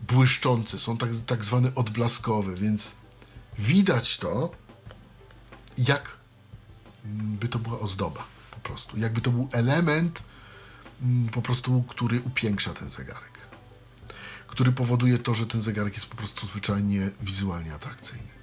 [0.01, 2.91] błyszczące, są tak, tak zwane odblaskowe, więc
[3.60, 4.51] widać to,
[5.77, 6.17] jak
[7.05, 8.99] mm, by to była ozdoba po prostu.
[8.99, 10.23] Jakby to był element
[11.01, 13.38] mm, po prostu, który upiększa ten zegarek.
[14.47, 18.37] Który powoduje to, że ten zegarek jest po prostu zwyczajnie wizualnie atrakcyjny.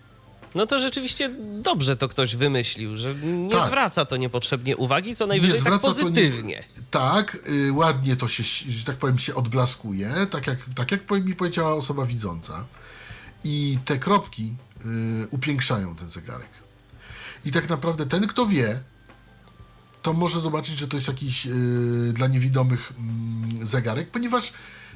[0.55, 1.31] No to rzeczywiście
[1.63, 3.67] dobrze to ktoś wymyślił, że nie Tak.
[3.67, 6.65] zwraca to niepotrzebnie uwagi, co najwyżej tak zwraca to nie- pozytywnie.
[6.91, 11.35] Tak, y, ładnie to się, że tak powiem, się odblaskuje, tak jak, tak jak mi
[11.35, 12.65] powiedziała osoba widząca.
[13.45, 14.55] I te kropki
[15.25, 16.49] y, upiększają ten zegarek.
[17.45, 18.81] I tak naprawdę ten, kto wie,
[20.03, 21.51] to może zobaczyć, że to jest jakiś y,
[22.13, 24.53] dla niewidomych mm, zegarek, ponieważ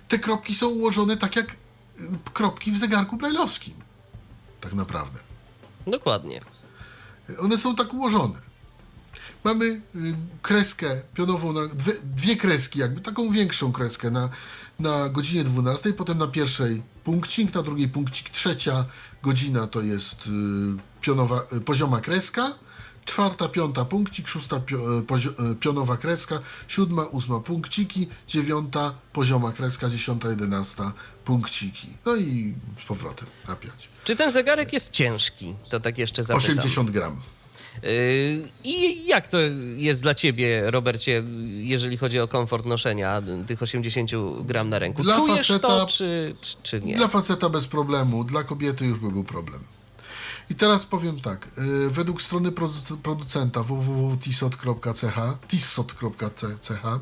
[0.08, 1.54] te kropki są ułożone tak jak y,
[2.32, 3.74] kropki w zegarku brajlowskim.
[4.60, 5.18] Tak naprawdę.
[5.86, 6.40] Dokładnie.
[7.38, 8.40] One są tak ułożone.
[9.44, 9.80] Mamy y,
[10.42, 14.28] kreskę pionową, na dwie, dwie kreski, jakby taką większą kreskę na,
[14.78, 18.84] na godzinie 12, potem na pierwszej punkcik, na drugiej punkcik, trzecia
[19.22, 20.30] godzina to jest y,
[21.00, 22.54] pionowa, y, pozioma kreska,
[23.08, 24.56] czwarta, piąta punkcik, szósta
[24.98, 30.92] y, pozio, y, pionowa kreska, siódma, ósma punkciki, dziewiąta pozioma kreska, dziesiąta, jedenasta
[31.24, 31.88] punkciki.
[32.06, 33.88] No i z powrotem na pięć.
[34.04, 35.54] Czy ten zegarek jest ciężki?
[35.70, 36.58] To tak jeszcze zapytam.
[36.58, 37.20] 80 gram.
[37.82, 39.38] Yy, I jak to
[39.76, 44.10] jest dla ciebie, Robercie, jeżeli chodzi o komfort noszenia tych 80
[44.44, 45.02] gram na ręku?
[45.02, 46.94] Dla Czujesz faceta- to, czy, czy, czy nie?
[46.94, 49.60] Dla faceta bez problemu, dla kobiety już by był problem.
[50.50, 57.00] I teraz powiem tak, y, według strony produc- producenta www.tissot.ch tissot.ch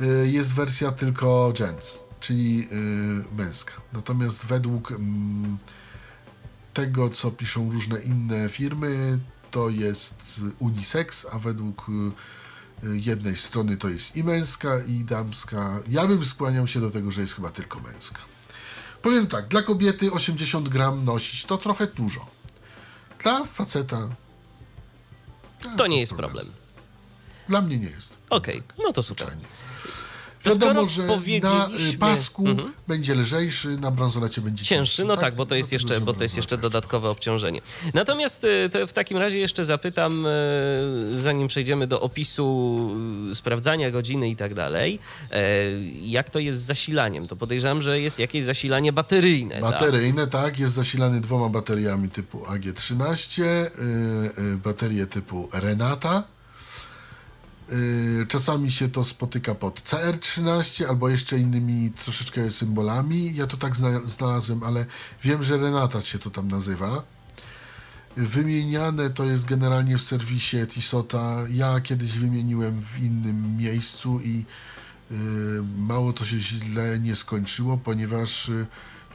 [0.00, 3.72] y, jest wersja tylko gents, czyli y, męska.
[3.92, 5.58] Natomiast według mm,
[6.74, 9.18] tego, co piszą różne inne firmy,
[9.50, 10.18] to jest
[10.58, 11.86] unisex, a według
[12.82, 15.80] jednej strony to jest i męska, i damska.
[15.88, 18.18] Ja bym skłaniał się do tego, że jest chyba tylko męska.
[19.02, 22.26] Powiem tak, dla kobiety 80 gram nosić to trochę dużo.
[23.22, 24.08] Dla faceta
[25.76, 26.50] To nie jest problemu.
[26.50, 26.54] problem.
[27.48, 28.18] dla mnie nie jest.
[28.30, 29.26] Okej, no to super.
[29.26, 29.46] Zwyczajnie.
[30.42, 31.02] To Wiadomo, że
[31.42, 32.72] na y, pasku Mhm.
[32.88, 36.36] będzie lżejszy, na bransolecie będzie Cięższy, no tak, bo to jest jeszcze, bo to jest
[36.36, 37.60] jeszcze dodatkowe obciążenie.
[37.94, 40.30] Natomiast y, to w takim razie jeszcze zapytam, y,
[41.12, 42.96] zanim przejdziemy do opisu
[43.34, 44.98] sprawdzania godziny i tak dalej,
[46.02, 47.26] jak to jest z zasilaniem?
[47.26, 49.54] To podejrzewam, że jest jakieś zasilanie bateryjne.
[49.54, 49.62] tak?
[49.62, 53.70] Bateryjne, tak, jest zasilany dwoma bateriami typu AG13, y,
[54.38, 56.24] y, baterie typu Renata.
[57.72, 63.34] Y, czasami się to spotyka pod CR13 albo jeszcze innymi troszeczkę symbolami.
[63.34, 64.86] Ja to tak zna- znalazłem, ale
[65.22, 67.02] wiem, że Renata się to tam nazywa.
[68.16, 71.36] Wymieniane to jest generalnie w serwisie Tisota.
[71.50, 74.44] Ja kiedyś wymieniłem w innym miejscu i
[75.10, 75.14] y,
[75.78, 78.66] mało to się źle nie skończyło, ponieważ y,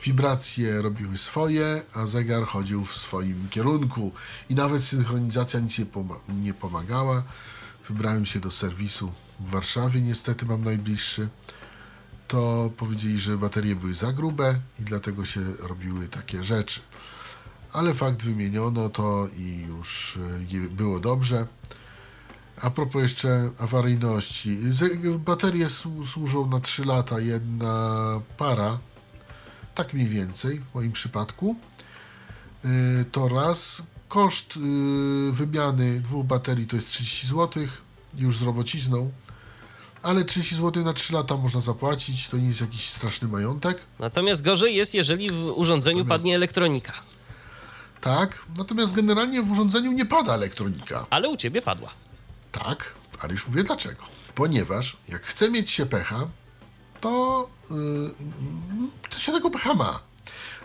[0.06, 4.12] wibracje robiły swoje, a zegar chodził w swoim kierunku
[4.50, 7.24] i nawet synchronizacja nic nie, poma- nie pomagała.
[7.90, 11.30] Wybrałem się do serwisu w Warszawie, niestety mam najbliższy.
[12.28, 16.82] To powiedzieli, że baterie były za grube i dlatego się robiły takie rzeczy
[17.76, 20.20] ale fakt wymieniono to i już
[20.54, 21.48] y, było dobrze.
[22.62, 24.58] A propos jeszcze awaryjności.
[25.20, 28.78] Baterie słu- służą na 3 lata, jedna para,
[29.76, 31.56] tak mniej więcej w moim przypadku.
[32.66, 33.82] Y, To raz.
[34.16, 34.60] Koszt y,
[35.32, 37.64] wymiany dwóch baterii to jest 30 zł,
[38.18, 39.12] już z robocizną.
[40.04, 43.78] Ale 30 zł na 3 lata można zapłacić, to nie jest jakiś straszny majątek.
[44.00, 46.94] Natomiast gorzej jest, jeżeli w urządzeniu Natomiast- padnie elektronika.
[48.02, 51.06] Tak, natomiast generalnie w urządzeniu nie pada elektronika.
[51.10, 51.92] Ale u ciebie padła.
[52.52, 54.04] Tak, ale już mówię dlaczego.
[54.36, 56.28] Ponieważ jak chce mieć się pecha,
[57.02, 58.12] to, yy,
[59.10, 60.00] to się tego pecha ma.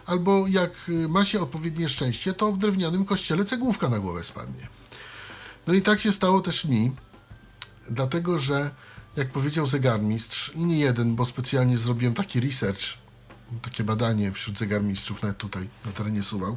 [0.07, 4.69] Albo jak y, ma się odpowiednie szczęście, to w drewnianym kościele cegłówka na głowę spadnie.
[5.67, 6.93] No i tak się stało też mi,
[7.91, 8.71] dlatego że
[9.17, 12.83] jak powiedział zegarmistrz, i nie jeden, bo specjalnie zrobiłem taki research,
[13.63, 16.57] takie badanie wśród zegarmistrzów nawet tutaj na terenie Suwał,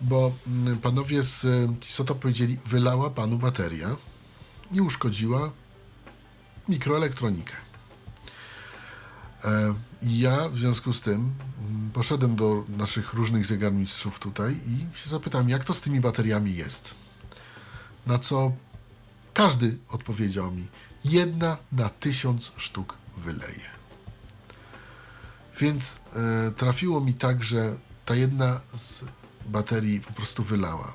[0.00, 3.96] bo mm, panowie z y, Tisota powiedzieli, wylała panu bateria
[4.72, 5.50] i uszkodziła
[6.68, 7.69] mikroelektronikę.
[9.44, 15.10] E, Ja w związku z tym mm, poszedłem do naszych różnych zegarmistrzów tutaj i się
[15.10, 16.94] zapytałem, jak to z tymi bateriami jest.
[18.06, 18.52] Na co
[19.34, 20.66] każdy odpowiedział mi,
[21.04, 23.70] jedna na tysiąc sztuk wyleje.
[25.60, 29.04] Więc e, trafiło mi tak, że ta jedna z
[29.46, 30.94] baterii po prostu wylała.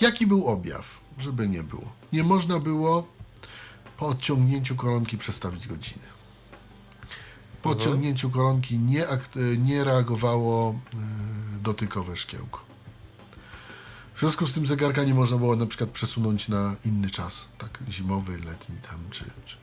[0.00, 1.00] Jaki był objaw?
[1.18, 1.92] Żeby nie było.
[2.12, 3.06] Nie można było
[3.96, 6.15] po odciągnięciu koronki przestawić godziny.
[7.74, 9.06] Po koronki nie,
[9.58, 12.60] nie reagowało e, dotykowe szkiełko.
[14.14, 17.78] W związku z tym zegarka nie można było na przykład przesunąć na inny czas, tak
[17.90, 19.56] zimowy, letni tam, czy, czy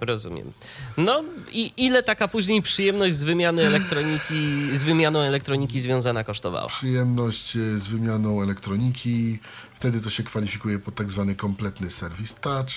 [0.00, 0.52] Rozumiem.
[0.96, 6.66] No i ile taka później przyjemność z wymiany elektroniki, z wymianą elektroniki związana kosztowała?
[6.68, 9.38] przyjemność e, z wymianą elektroniki.
[9.74, 12.70] Wtedy to się kwalifikuje pod tak zwany kompletny serwis touch.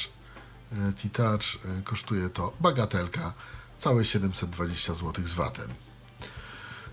[0.72, 1.44] e, T-Touch
[1.84, 3.34] kosztuje to bagatelka,
[3.84, 5.70] całe 720 zł z VAT-em.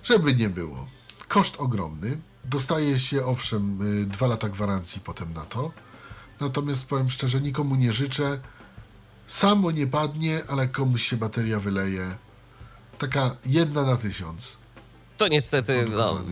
[0.02, 0.86] Żeby nie było.
[1.28, 2.20] Koszt ogromny.
[2.44, 5.72] Dostaje się owszem y, dwa lata gwarancji potem na to.
[6.40, 8.40] Natomiast powiem szczerze, nikomu nie życzę.
[9.26, 12.16] Samo nie padnie, ale komuś się bateria wyleje.
[12.98, 14.56] Taka jedna na tysiąc.
[15.16, 16.24] To niestety no,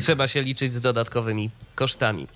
[0.00, 2.28] trzeba się liczyć z dodatkowymi kosztami.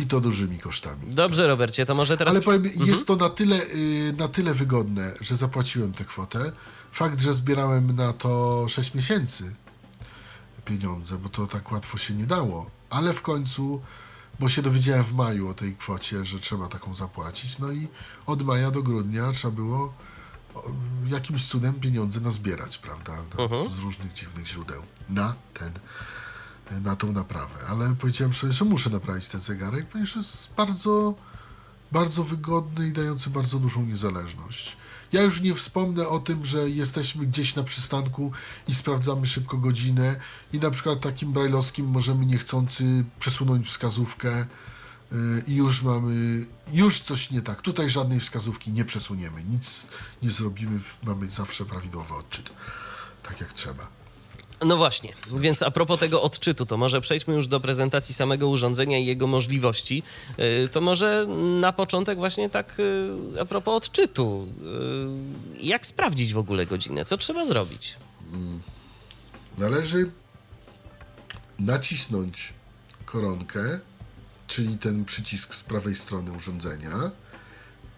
[0.00, 1.06] I to dużymi kosztami.
[1.06, 2.34] Dobrze, Robercie, to może teraz.
[2.34, 6.52] Ale powiem, jest to na tyle, y, na tyle wygodne, że zapłaciłem tę kwotę.
[6.92, 9.54] Fakt, że zbierałem na to 6 miesięcy
[10.64, 12.70] pieniądze, bo to tak łatwo się nie dało.
[12.90, 13.80] Ale w końcu,
[14.40, 17.88] bo się dowiedziałem w maju o tej kwocie, że trzeba taką zapłacić, no i
[18.26, 19.94] od maja do grudnia trzeba było
[21.06, 25.72] jakimś cudem pieniądze nazbierać, prawda, na, z różnych dziwnych źródeł na ten,
[26.82, 27.54] na tą naprawę.
[27.68, 31.14] Ale powiedziałem sobie, że muszę naprawić ten zegarek, ponieważ jest bardzo
[31.92, 34.76] bardzo wygodny i dający bardzo dużą niezależność.
[35.12, 38.32] Ja już nie wspomnę o tym, że jesteśmy gdzieś na przystanku
[38.68, 40.20] i sprawdzamy szybko godzinę
[40.52, 44.46] i na przykład takim brajlowskim możemy niechcący przesunąć wskazówkę
[45.12, 47.62] y, i już mamy, już coś nie tak.
[47.62, 49.86] Tutaj żadnej wskazówki nie przesuniemy, nic
[50.22, 52.50] nie zrobimy, mamy zawsze prawidłowy odczyt,
[53.22, 53.99] tak jak trzeba.
[54.66, 58.98] No właśnie, więc a propos tego odczytu, to może przejdźmy już do prezentacji samego urządzenia
[58.98, 60.02] i jego możliwości.
[60.38, 61.26] Yy, To może
[61.60, 62.74] na początek właśnie tak
[63.34, 64.46] yy, a propos odczytu.
[65.52, 67.04] Yy, Jak sprawdzić w ogóle godzinę?
[67.04, 67.96] Co trzeba zrobić?
[69.58, 70.10] Należy
[71.58, 72.52] nacisnąć
[73.04, 73.80] koronkę,
[74.46, 77.10] czyli ten przycisk z prawej strony urządzenia,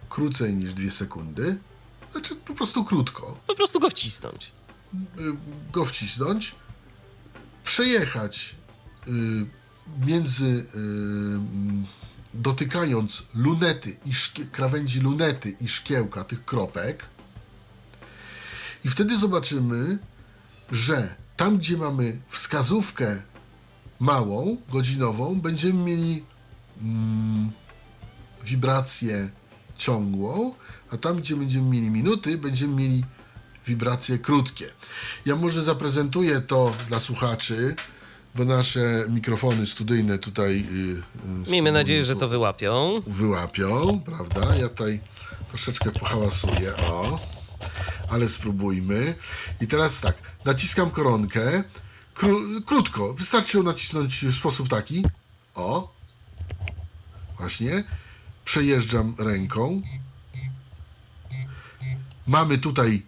[0.08, 1.56] krócej niż 2 sekundy,
[2.12, 4.52] znaczy po prostu krótko, Po prostu go wcisnąć.
[4.94, 5.36] Y,
[5.72, 6.54] go wcisnąć,
[7.64, 8.54] przejechać
[9.08, 9.10] y,
[10.06, 10.64] między, y,
[12.34, 14.12] dotykając lunety i
[14.52, 17.06] krawędzi lunety i szkiełka tych kropek.
[18.84, 19.98] I wtedy zobaczymy,
[20.70, 23.22] że tam, gdzie mamy wskazówkę
[24.00, 26.24] małą, godzinową, będziemy mieli
[26.80, 27.50] mm,
[28.44, 29.30] wibrację
[29.76, 30.54] ciągłą,
[30.90, 33.04] a tam, gdzie będziemy mieli minuty, będziemy mieli
[33.66, 34.66] wibracje krótkie.
[35.26, 37.74] Ja może zaprezentuję to dla słuchaczy,
[38.34, 40.66] bo nasze mikrofony studyjne tutaj
[41.46, 43.02] y, y, Miejmy nadzieję, że to wyłapią.
[43.06, 44.56] wyłapią, prawda?
[44.56, 45.00] Ja tutaj
[45.48, 47.20] troszeczkę pohałasuję, o.
[48.10, 49.14] Ale spróbujmy.
[49.60, 51.64] I teraz tak, naciskam koronkę.
[52.14, 55.04] Kró krótko, wystarczy ją nacisnąć w sposób taki.
[55.54, 55.92] O.
[57.38, 57.84] Właśnie.
[58.44, 59.82] Przejeżdżam ręką.
[62.26, 63.02] Mamy tutaj,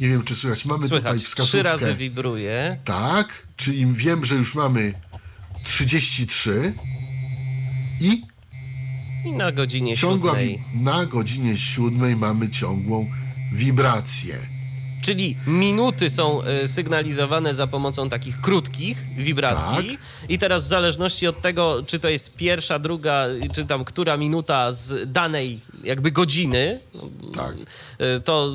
[0.00, 1.48] nie wiem czy słychać, mamy tutaj Słychać, wskazówkę.
[1.58, 2.78] trzy razy wibruje.
[2.84, 4.94] Tak, czyli wiem, że już mamy
[5.64, 6.74] 33
[8.00, 8.22] i
[9.26, 10.62] I na godzinie ciągła siódmej.
[10.74, 13.10] na godzinie siódmej mamy ciągłą
[13.52, 14.38] wibrację.
[15.04, 19.98] Czyli minuty są e, sygnalizowane za pomocą takich krótkich wibracji.
[20.28, 24.72] I teraz w zależności od tego, czy to jest pierwsza, druga, czy tam która minuta
[24.72, 26.80] z danej jakby godziny,
[27.34, 27.54] Tak.
[27.98, 28.50] e, to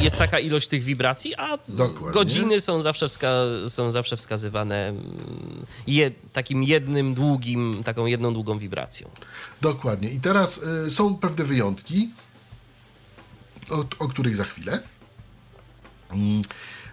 [0.00, 2.12] jest taka ilość tych wibracji, a Dokładnie.
[2.12, 8.58] godziny są zawsze, wska- są zawsze wskazywane mm, je, takim jednym długim, taką jedną długą
[8.58, 9.10] wibracją.
[9.60, 10.10] Dokładnie.
[10.10, 12.10] I teraz y, są pewne wyjątki,
[13.70, 14.80] o, o których za chwilę.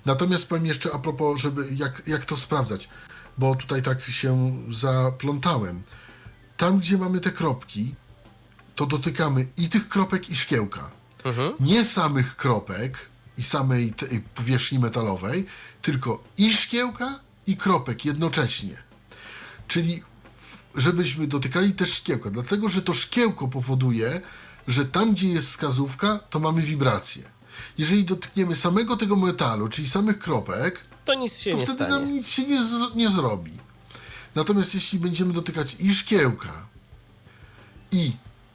[0.05, 2.89] Natomiast powiem jeszcze a propos, żeby jak, jak to sprawdzać,
[3.37, 5.83] bo tutaj tak się zaplątałem.
[6.57, 7.95] Tam, gdzie mamy te kropki,
[8.75, 10.91] to dotykamy i tych kropek, i szkiełka.
[11.59, 13.93] Nie samych kropek i samej
[14.35, 15.45] powierzchni metalowej,
[15.81, 18.77] tylko i szkiełka, i kropek jednocześnie.
[19.67, 20.03] Czyli
[20.75, 24.21] żebyśmy dotykali też szkiełka, dlatego że to szkiełko powoduje,
[24.67, 27.34] że tam, gdzie jest wskazówka, to mamy wibrację.
[27.77, 31.91] Jeżeli dotkniemy samego tego metalu, czyli samych kropek, To nic się to nie wtedy stanie.
[32.05, 33.51] nam nic się nie, z- nie zrobi.
[34.35, 36.67] Natomiast jeśli będziemy dotykać i szkiełka,
[37.91, 38.11] i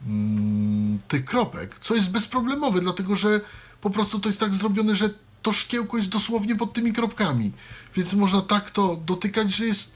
[0.07, 3.41] mm, tych kropek, co jest bezproblemowe, dlatego że
[3.81, 5.11] po prostu to jest tak zrobione, że
[5.43, 7.53] to szkiełko jest dosłownie pod tymi kropkami.
[7.95, 9.93] Więc można tak to dotykać, że jest,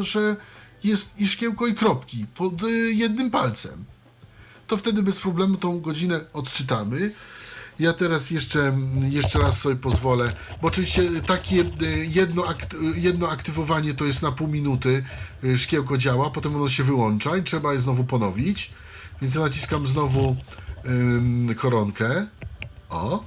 [0.00, 0.36] że
[0.84, 3.84] jest i szkiełko, i kropki pod y, jednym palcem.
[4.66, 7.12] To wtedy bez problemu tą godzinę odczytamy.
[7.78, 8.78] Ja teraz jeszcze,
[9.10, 10.32] jeszcze raz sobie pozwolę,
[10.62, 12.56] bo oczywiście takie y, jedno, y,
[13.00, 15.04] jedno aktywowanie to jest na pół minuty,
[15.44, 18.70] y, szkiełko działa, potem ono się wyłącza i trzeba je znowu ponowić.
[19.22, 20.36] Więc ja naciskam znowu
[20.86, 22.26] ym, koronkę.
[22.90, 23.24] O.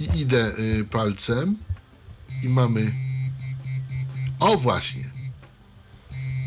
[0.00, 1.56] I idę y, palcem.
[2.42, 2.92] I mamy.
[4.40, 5.10] O właśnie.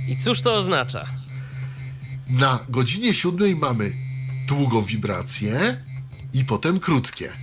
[0.07, 1.05] I cóż to oznacza?
[2.27, 3.93] Na godzinie siódmej mamy
[4.47, 5.83] długą wibrację
[6.33, 7.33] i potem krótkie.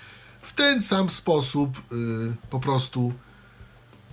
[0.43, 1.83] w ten sam sposób y,
[2.51, 3.13] po prostu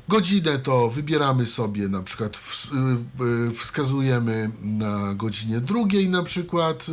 [0.08, 6.86] godzinę to wybieramy sobie, na przykład y, y, wskazujemy na godzinie drugiej na przykład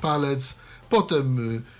[0.00, 1.79] palec, potem po,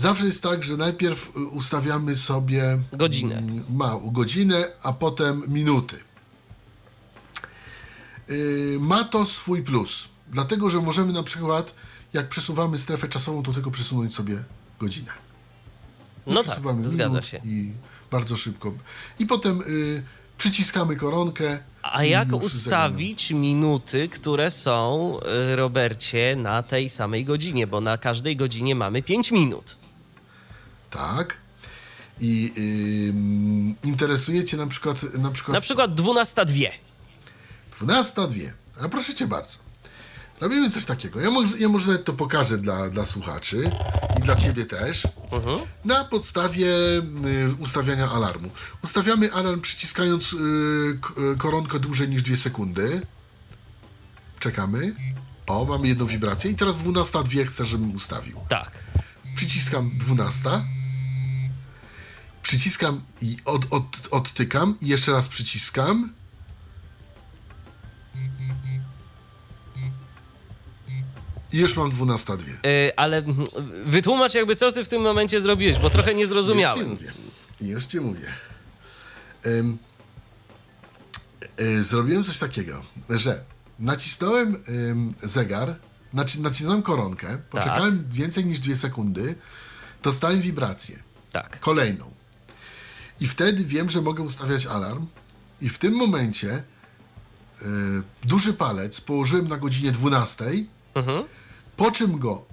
[0.00, 3.36] zawsze jest tak, że najpierw y, ustawiamy sobie Godzinę.
[3.38, 5.96] mm, Ma, godzinę, a potem minuty.
[8.30, 11.74] Y, ma to swój plus, dlatego że możemy na przykład,
[12.12, 14.44] jak przesuwamy strefę czasową, to tylko przesunąć sobie
[14.78, 15.12] godzinę.
[16.26, 17.40] No tak, Przesuwamy zgadza minut się.
[17.44, 17.72] I
[18.10, 18.72] bardzo szybko.
[19.18, 20.02] I potem y,
[20.38, 21.58] przyciskamy koronkę.
[21.82, 25.16] A jak ustawić minuty, które są,
[25.52, 27.66] y, Robercie, na tej samej godzinie?
[27.66, 29.79] Bo na każdej godzinie mamy 5 minut.
[30.90, 31.36] Tak.
[32.20, 32.52] I
[33.08, 36.70] ym, interesuje Cię na przykład na przykład, Na przykład 12.02.
[37.80, 38.52] 12 dwie.
[38.82, 39.58] A proszę Cię bardzo.
[40.40, 41.20] Robimy coś takiego.
[41.20, 43.70] Ja może, ja może to pokażę dla, dla słuchaczy
[44.18, 45.02] i dla Ciebie też.
[45.84, 48.50] Na podstawie y, ustawiania alarmu.
[48.84, 50.36] Ustawiamy alarm przyciskając y,
[51.02, 53.06] k- y, koronkę dłużej niż 2 sekundy.
[54.38, 54.94] Czekamy.
[55.46, 58.40] O, mamy jedną wibrację i teraz 12 dwie chcę, żebym ustawił.
[58.48, 58.70] Tak.
[59.34, 60.50] Przyciskam 12.
[62.42, 66.12] Przyciskam i od, od, odtykam i jeszcze raz przyciskam.
[71.52, 72.52] I już mam 12 dwie.
[72.52, 73.22] Y, ale
[73.84, 76.88] wytłumacz jakby, co ty w tym momencie zrobiłeś, bo trochę nie Już ci zrozumiałem.
[76.88, 77.12] mówię.
[77.60, 78.32] Już ci mówię.
[79.46, 79.78] Ym,
[81.60, 83.44] y, zrobiłem coś takiego, że
[83.78, 85.76] nacisnąłem ym, zegar,
[86.12, 89.34] naci, nacisnąłem koronkę, poczekałem więcej niż dwie sekundy,
[90.02, 90.98] dostałem wibrację.
[91.32, 91.60] Tak.
[91.60, 92.19] kolejną.
[93.20, 95.06] I wtedy wiem, że mogę ustawiać alarm.
[95.60, 96.62] I w tym momencie
[97.62, 97.66] y,
[98.24, 100.44] duży palec położyłem na godzinie 12,
[100.94, 101.24] Mhm.
[101.76, 102.44] po czym go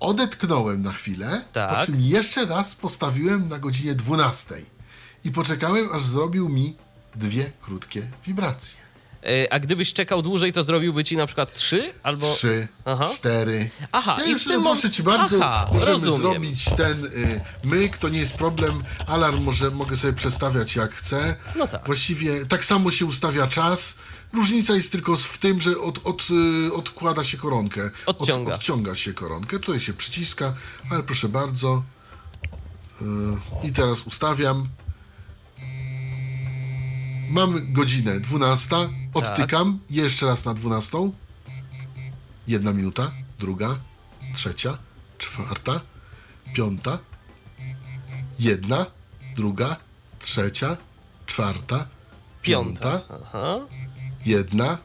[0.00, 1.78] odetknąłem na chwilę, Tak.
[1.80, 4.54] po czym jeszcze raz postawiłem na godzinie 12
[5.24, 6.76] i poczekałem, aż zrobił mi
[7.14, 8.78] dwie krótkie wibracje.
[9.30, 12.34] Y, A gdybyś czekał dłużej, to zrobiłby ci na przykład 3 albo.
[12.34, 13.06] Trzy, Aha.
[13.16, 13.70] cztery.
[13.92, 16.20] Aha, ja i w już tym no, mom- proszę ci bardzo, Aha, możemy rozumiem.
[16.20, 18.84] zrobić ten y, myk, to nie jest problem.
[19.06, 21.36] Alarm może, mogę sobie przestawiać jak chcę.
[21.56, 21.86] No tak.
[21.86, 23.98] Właściwie tak samo się ustawia czas.
[24.32, 26.26] Różnica jest tylko w tym, że od, od,
[26.68, 27.90] y, odkłada się koronkę.
[28.06, 28.54] Odciąga.
[28.54, 29.58] Od, odciąga się koronkę.
[29.60, 30.54] Tutaj się przyciska,
[30.90, 31.82] ale proszę bardzo.
[33.02, 34.68] Y, I teraz ustawiam.
[37.28, 38.76] Mam godzinę 12.
[39.14, 39.78] Odtykam.
[39.90, 41.10] Jeszcze raz na 12.
[42.48, 43.78] Jedna minuta, druga,
[44.34, 44.78] trzecia,
[45.18, 45.80] czwarta,
[46.54, 46.98] piąta,
[48.38, 48.86] jedna,
[49.36, 49.76] druga,
[50.18, 50.76] trzecia,
[51.26, 51.86] czwarta,
[52.42, 53.00] Piąta.
[53.00, 53.66] piąta,
[54.26, 54.78] jedna,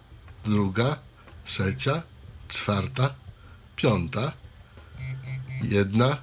[0.46, 0.98] druga,
[1.44, 2.02] trzecia,
[2.48, 3.14] czwarta,
[3.76, 4.32] piąta,
[5.64, 6.18] jedna,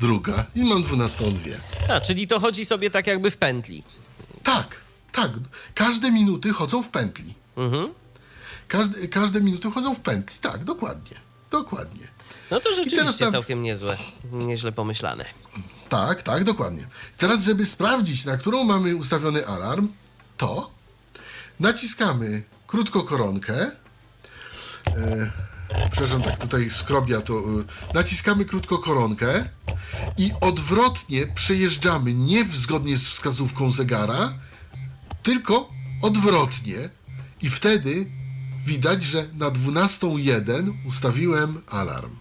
[0.00, 1.58] druga i mam dwunastą dwie.
[1.88, 3.82] A, czyli to chodzi sobie tak jakby w pętli.
[4.42, 4.80] Tak,
[5.16, 5.30] tak.
[5.74, 7.34] Każde minuty chodzą w pętli.
[7.56, 7.94] Mhm.
[8.68, 10.38] Każde, każde minuty chodzą w pętli.
[10.40, 11.16] Tak, dokładnie.
[11.50, 12.08] Dokładnie.
[12.50, 13.96] No to rzeczywiście teraz tam- całkiem niezłe,
[14.32, 15.24] nieźle pomyślane.
[15.88, 16.86] Tak, tak, dokładnie.
[17.18, 19.88] Teraz, żeby sprawdzić, na którą mamy ustawiony alarm,
[20.36, 20.70] to
[21.60, 23.70] naciskamy krótko koronkę.
[24.86, 25.30] E,
[25.90, 27.34] przepraszam, tak, tutaj skrobia to.
[27.34, 29.44] E, naciskamy krótko koronkę
[30.18, 34.32] i odwrotnie przejeżdżamy nie zgodnie z wskazówką zegara,
[35.26, 35.70] tylko
[36.02, 36.90] odwrotnie.
[37.42, 38.06] I wtedy
[38.66, 42.16] widać, że na 12.01 ustawiłem alarm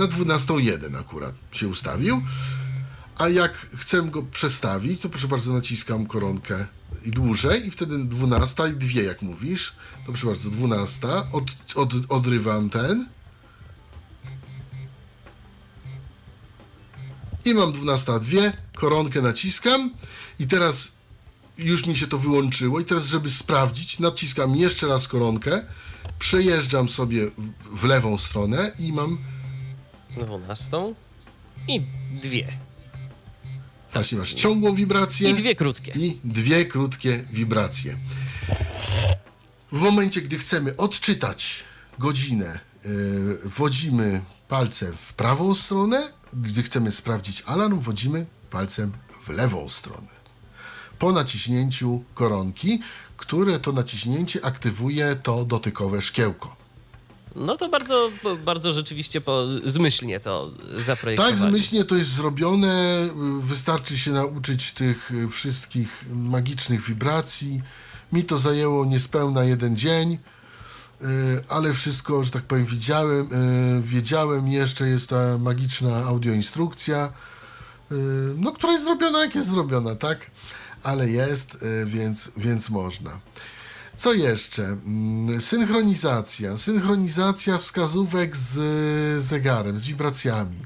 [0.00, 2.22] na 12.01 akurat się ustawił.
[3.18, 6.66] A jak chcę go przestawić, to proszę bardzo naciskam koronkę
[7.04, 9.74] i dłużej i wtedy 12 i dwie jak mówisz.
[10.06, 11.44] Proszę bardzo, 12, od,
[11.74, 13.08] od, odrywam ten.
[17.44, 19.90] I mam 12 dwie, koronkę naciskam
[20.38, 20.92] i teraz
[21.58, 25.64] już mi się to wyłączyło i teraz żeby sprawdzić, naciskam jeszcze raz koronkę,
[26.18, 27.30] przejeżdżam sobie
[27.72, 29.18] w- lewą stronę i mam
[30.16, 30.94] 12
[31.68, 31.80] i
[32.22, 32.48] dwie.
[33.92, 35.92] Właśnie masz ciągłą wibrację I dwie krótkie.
[35.92, 37.96] i dwie krótkie wibracje.
[39.72, 41.64] W momencie, gdy chcemy odczytać
[41.98, 46.12] godzinę, yy, wodzimy palcem w prawą stronę.
[46.32, 48.92] Gdy chcemy sprawdzić alarm, wodzimy palcem
[49.22, 50.19] w lewą stronę.
[51.00, 52.80] Po naciśnięciu koronki,
[53.16, 56.56] które to naciśnięcie aktywuje to dotykowe szkiełko.
[57.36, 58.10] No to bardzo,
[58.44, 61.38] bardzo rzeczywiście po, zmyślnie to zaprojektowali.
[61.38, 63.08] Tak, zmyślnie to jest zrobione.
[63.40, 67.62] Wystarczy się nauczyć tych wszystkich magicznych wibracji.
[68.12, 70.18] Mi to zajęło niespełna jeden dzień.
[71.48, 73.32] ale wszystko, że tak powiem, widziałem,
[73.78, 77.12] y, wiedziałem, jeszcze jest ta magiczna audioinstrukcja,
[77.92, 77.94] y,
[78.36, 80.30] no, która jest zrobiona, jak jest zrobiona, tak?
[80.82, 83.20] Ale jest, y, więc, więc można.
[83.96, 84.64] Co jeszcze?
[84.64, 86.56] Mm, Synchronizacja.
[86.56, 90.56] Synchronizacja wskazówek z zegarem, z wibracjami.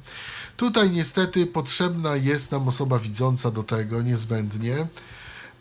[0.56, 4.86] Tutaj niestety potrzebna jest nam osoba widząca do tego niezbędnie,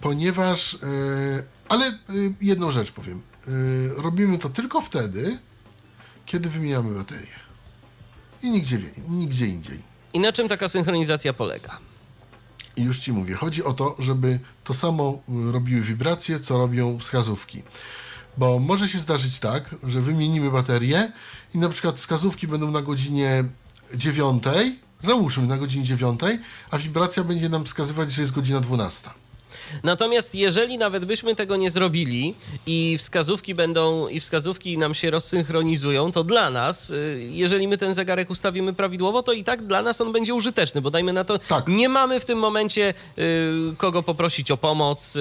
[0.01, 3.21] ponieważ, yy, ale yy, jedną rzecz powiem.
[3.97, 5.39] Robimy to tylko wtedy,
[6.25, 7.39] kiedy wymieniamy baterię.
[8.43, 8.79] I nigdzie,
[9.09, 9.79] nigdzie indziej.
[10.13, 11.79] I na czym taka synchronizacja polega?
[12.77, 15.19] I już ci mówię, chodzi o to, żeby to samo
[15.49, 17.63] y, robiły wibracje, co robią wskazówki.
[18.37, 21.11] Bo może się zdarzyć tak, że wymienimy baterię
[21.55, 23.43] i na przykład wskazówki będą na godzinie
[23.95, 24.43] 9,
[25.03, 26.19] załóżmy na godzinie 9,
[26.71, 29.09] a wibracja będzie nam wskazywać, że jest godzina 12.
[29.83, 32.35] Natomiast jeżeli nawet byśmy tego nie zrobili
[32.65, 37.93] i wskazówki będą i wskazówki nam się rozsynchronizują, to dla nas, y, jeżeli my ten
[37.93, 41.39] zegarek ustawimy prawidłowo, to i tak dla nas on będzie użyteczny, bo dajmy na to,
[41.39, 41.67] Tak.
[41.67, 45.19] nie mamy w tym momencie y, kogo poprosić o pomoc y,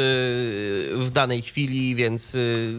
[0.96, 2.36] w danej chwili, więc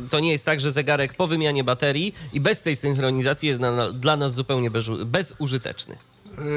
[0.09, 3.61] to nie jest tak, że zegarek po wymianie baterii i bez tej synchronizacji jest
[3.93, 5.97] dla nas zupełnie bezu- bezużyteczny.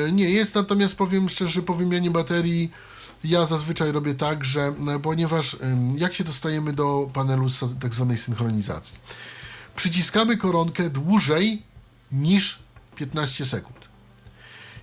[0.08, 2.70] E, Nie jest, natomiast powiem szczerze, po wymianie baterii
[3.24, 5.56] ja zazwyczaj robię tak, że e, ponieważ
[5.96, 7.46] jak się dostajemy do panelu
[7.80, 8.98] tak zwanej synchronizacji,
[9.76, 11.62] przyciskamy koronkę dłużej
[12.12, 12.62] niż
[12.96, 13.86] 15 sekund.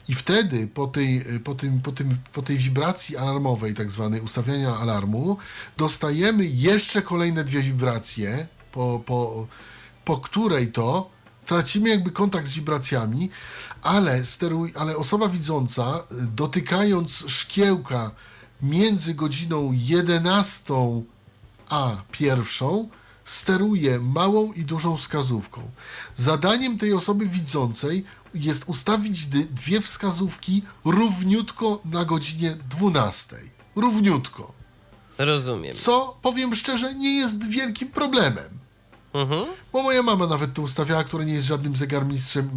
[0.08, 4.22] I wtedy po tej, e, po tym, po tym, po tej wibracji alarmowej, tak zwanej
[4.22, 5.38] ustawiania alarmu,
[5.78, 9.48] dostajemy jeszcze kolejne dwie wibracje, po, po,
[10.06, 11.13] po której to
[11.46, 13.30] tracimy jakby kontakt z wibracjami,
[13.82, 18.12] ale, steruj, ale osoba widząca, dotykając szkiełka
[18.62, 20.74] między godziną 11
[21.70, 22.90] a pierwszą,
[23.26, 25.72] steruje małą i dużą wskazówką.
[26.16, 33.36] Zadaniem tej osoby widzącej jest ustawić dwie wskazówki równiutko na godzinie 12.
[33.76, 34.54] Równiutko.
[35.18, 35.76] Rozumiem.
[35.76, 38.63] Co, powiem szczerze, nie jest wielkim problemem.
[39.14, 39.46] Mhm.
[39.74, 42.50] Bo moja mama nawet to ustawiała, która nie jest żadnym zegarmistrzem.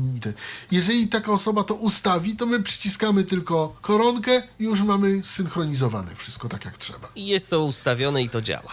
[0.71, 6.49] Jeżeli taka osoba to ustawi, to my przyciskamy tylko koronkę i już mamy synchronizowane wszystko
[6.49, 7.09] tak jak trzeba.
[7.17, 8.73] I jest to ustawione i to działa.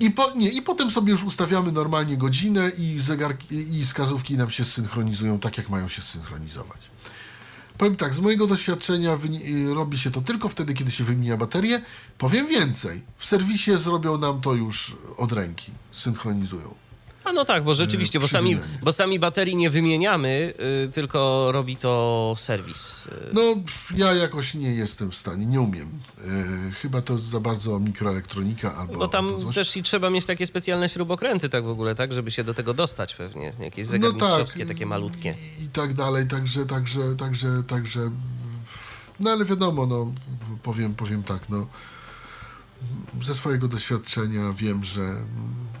[0.00, 4.50] I, po, nie, I potem sobie już ustawiamy normalnie godzinę i zegarki i wskazówki nam
[4.50, 6.80] się synchronizują tak, jak mają się synchronizować.
[7.78, 11.82] Powiem tak, z mojego doświadczenia y, robi się to tylko wtedy, kiedy się wymienia baterię.
[12.18, 16.87] Powiem więcej, w serwisie zrobią nam to już od ręki, synchronizują.
[17.28, 20.54] A no tak, bo rzeczywiście, bo sami, bo sami baterii nie wymieniamy,
[20.86, 23.06] y, tylko robi to serwis.
[23.06, 23.10] y.
[23.32, 23.42] No,
[23.96, 26.00] ja jakoś nie jestem w stanie, nie umiem.
[26.18, 30.46] E, chyba to za bardzo mikroelektronika albo, Bo tam albo też i trzeba mieć takie
[30.46, 33.52] specjalne śrubokręty tak w ogóle, tak, żeby się do tego dostać pewnie.
[33.60, 35.34] Jakieś zegarmistrzowskie, takie malutkie.
[35.60, 38.10] I, I tak dalej, także, także, także, także.
[39.20, 40.12] No ale wiadomo, no,
[40.62, 41.66] powiem, powiem tak, no.
[43.22, 45.24] Ze swojego doświadczenia wiem, że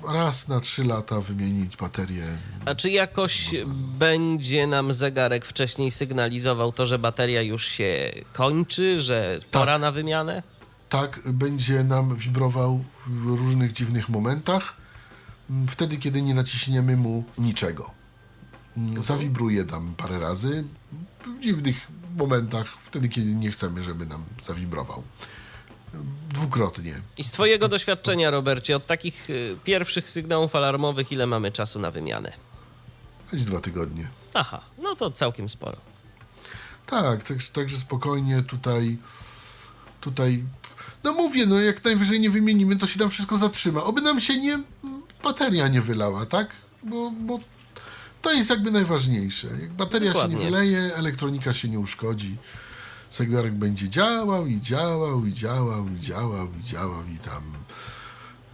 [0.08, 2.24] raz na trzy lata wymienić baterię.
[2.64, 3.50] A czy jakoś
[3.98, 10.42] będzie nam zegarek wcześniej sygnalizował to, że bateria już się kończy, że pora na wymianę?
[10.88, 14.74] Tak, będzie nam wibrował w różnych dziwnych momentach,
[15.50, 17.90] m, wtedy, kiedy nie naciśniemy mu niczego.
[18.76, 20.64] M, Zawibruje nam parę razy
[21.24, 21.76] w dziwnych
[22.16, 25.02] momentach, wtedy, kiedy nie chcemy, żeby nam zawibrował.
[26.30, 26.94] Dwukrotnie.
[27.18, 31.90] I z twojego doświadczenia, Robercie, od takich y, pierwszych sygnałów alarmowych, ile mamy czasu na
[31.90, 32.32] wymianę?
[33.30, 34.08] Choć dwa tygodnie.
[34.34, 35.76] Aha, no to całkiem sporo.
[36.86, 38.96] Tak, tak, także spokojnie tutaj,
[40.00, 40.44] tutaj,
[41.04, 43.84] no mówię, no jak najwyżej nie wymienimy, to się tam wszystko zatrzyma.
[43.84, 44.62] Oby nam się nie,
[45.24, 46.50] bateria nie wylała, tak?
[46.82, 47.38] Bo, bo
[48.22, 49.48] to jest jakby najważniejsze.
[49.60, 50.36] Jak bateria się Dokładnie.
[50.36, 52.36] nie wyleje, elektronika się nie uszkodzi,
[53.10, 57.42] zegarek będzie działał i działał i działał i działał i działał i tam,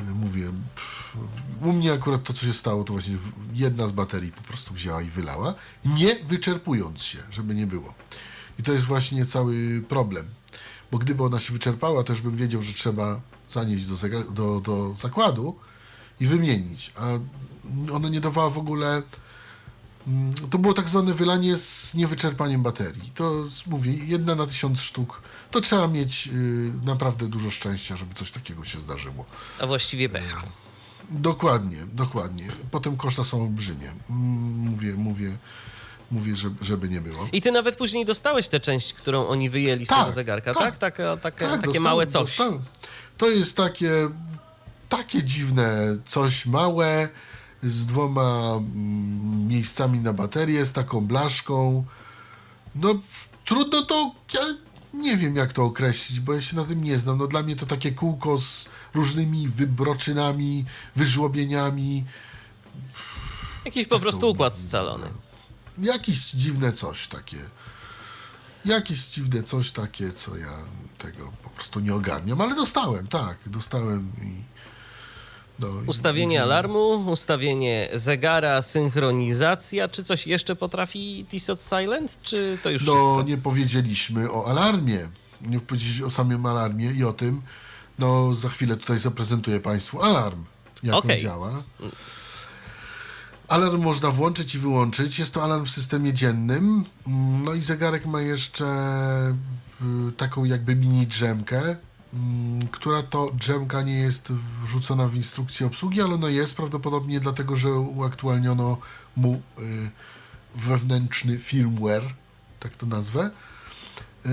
[0.01, 1.17] y, mówię, pff,
[1.63, 3.17] u mnie akurat to, co się stało, to właśnie
[3.53, 7.95] jedna z baterii po prostu wzięła i wylała, nie wyczerpując się, żeby nie było.
[8.59, 10.27] I to jest właśnie cały problem.
[10.93, 13.97] Bo gdyby ona się wyczerpała, to już bym wiedział, że trzeba zanieść do,
[14.31, 15.57] do, do zakładu
[16.21, 16.93] i wymienić.
[16.97, 17.07] A
[17.93, 19.03] ona nie dawała w ogóle.
[20.07, 23.13] Mm, To było tak zwane wylanie z niewyczerpaniem baterii.
[23.15, 25.23] To mówię, jedna na tysiąc sztuk.
[25.51, 29.25] To trzeba mieć y, naprawdę dużo szczęścia, żeby coś takiego się zdarzyło.
[29.61, 30.43] A właściwie pecha.
[31.11, 32.49] Dokładnie, dokładnie.
[32.71, 33.89] Potem koszta są olbrzymie.
[34.11, 34.21] Mm,
[34.71, 35.39] Mówię, mówię,
[36.11, 37.29] mówię, żeby, żeby nie było.
[37.33, 40.77] I ty nawet później dostałeś tę część, którą oni wyjęli z Tak, tego zegarka, tak?
[40.77, 40.79] tak.
[40.79, 42.23] Taka, Tak, takie dostałem- małe coś.
[42.31, 42.61] dostałem.
[43.19, 43.91] To jest takie,
[44.89, 47.09] takie dziwne coś małe,
[47.65, 51.85] z dwoma mm, miejscami na baterię, z taką blaszką.
[52.75, 52.95] No,
[53.45, 54.15] trudno to.
[54.35, 54.41] Ja
[54.95, 57.19] nie wiem, jak to określić, bo ja się na tym nie znam.
[57.19, 60.65] No, dla mnie to takie kółko z różnymi wybroczynami,
[60.97, 62.05] wyżłobieniami.
[63.65, 65.07] Jakiś po prostu układ scalony.
[65.79, 67.39] Jakieś dziwne coś takie.
[68.65, 70.65] Jakieś dziwne coś takie, co ja
[70.99, 74.54] tego po prostu nie ogarniam, ale dostałem, tak, dostałem i.
[75.59, 79.89] No, Ustawienie alarmu, ustawienie zegara, synchronizacja.
[79.89, 83.23] Czy coś jeszcze potrafi Tissot Silent, czy to już No, wszystko?
[83.27, 85.09] nie powiedzieliśmy o alarmie.
[85.41, 87.43] Nie powiedzieliśmy o samym alarmie i o tym.
[87.99, 90.45] No, za chwilę tutaj zaprezentuję Państwu alarm,
[90.83, 91.17] jak Okej.
[91.17, 91.63] on działa.
[93.49, 95.19] Alarm można włączyć i wyłączyć.
[95.19, 96.85] Jest to alarm w systemie dziennym.
[97.45, 98.65] No i zegarek ma jeszcze
[100.09, 101.77] y, taką jakby mini drzemkę,
[102.71, 104.33] która to drzemka nie jest
[104.65, 108.79] wrzucona w instrukcję obsługi, ale ona jest prawdopodobnie dlatego, że uaktualniono
[109.17, 109.91] mu y,
[110.55, 112.15] wewnętrzny firmware,
[112.61, 113.31] tak to nazwę.
[114.25, 114.31] Yy,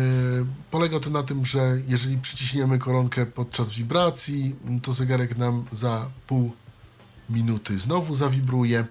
[0.72, 6.52] Polega to na tym, że jeżeli przyciśniemy koronkę podczas wibracji, to zegarek nam za pół
[7.30, 8.86] minuty znowu zawibruje.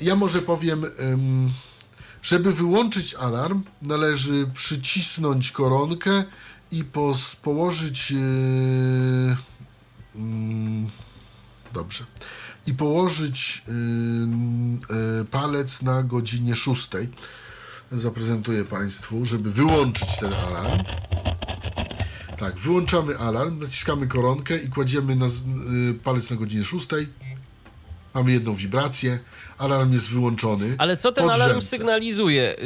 [0.00, 0.86] Ja może powiem,
[2.22, 6.24] żeby wyłączyć alarm, należy przycisnąć koronkę
[6.72, 8.10] i pos, położyć.
[8.10, 9.36] Yy,
[11.72, 12.04] dobrze.
[12.66, 16.88] I położyć ym, y, palec na godzinie 6
[17.92, 20.78] zaprezentuję Państwu, żeby wyłączyć ten alarm.
[22.38, 25.42] Tak, wyłączamy alarm, naciskamy koronkę i kładziemy na, z-
[25.90, 26.88] y, palec na godzinę 6.
[28.14, 29.18] Mamy jedną wibrację,
[29.60, 30.74] alarm jest wyłączony.
[30.78, 31.66] Ale co ten alarm drzemce.
[31.66, 32.56] sygnalizuje,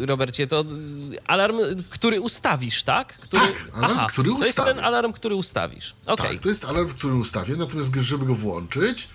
[0.00, 0.46] yy, Robercie?
[0.46, 0.64] To
[1.10, 1.58] yy, alarm,
[1.90, 3.18] który ustawisz, tak?
[3.18, 3.42] Który...
[3.42, 5.94] Tak, alarm, który To jest ten alarm, który ustawisz.
[6.06, 6.30] Okej.
[6.30, 9.08] Tak, to jest alarm, który ustawię, natomiast żeby go włączyć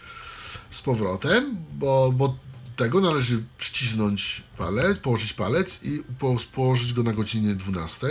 [0.69, 2.35] z powrotem, bo, bo
[2.75, 8.07] tego należy przycisnąć palec, położyć palec i po, położyć go na godzinie 12.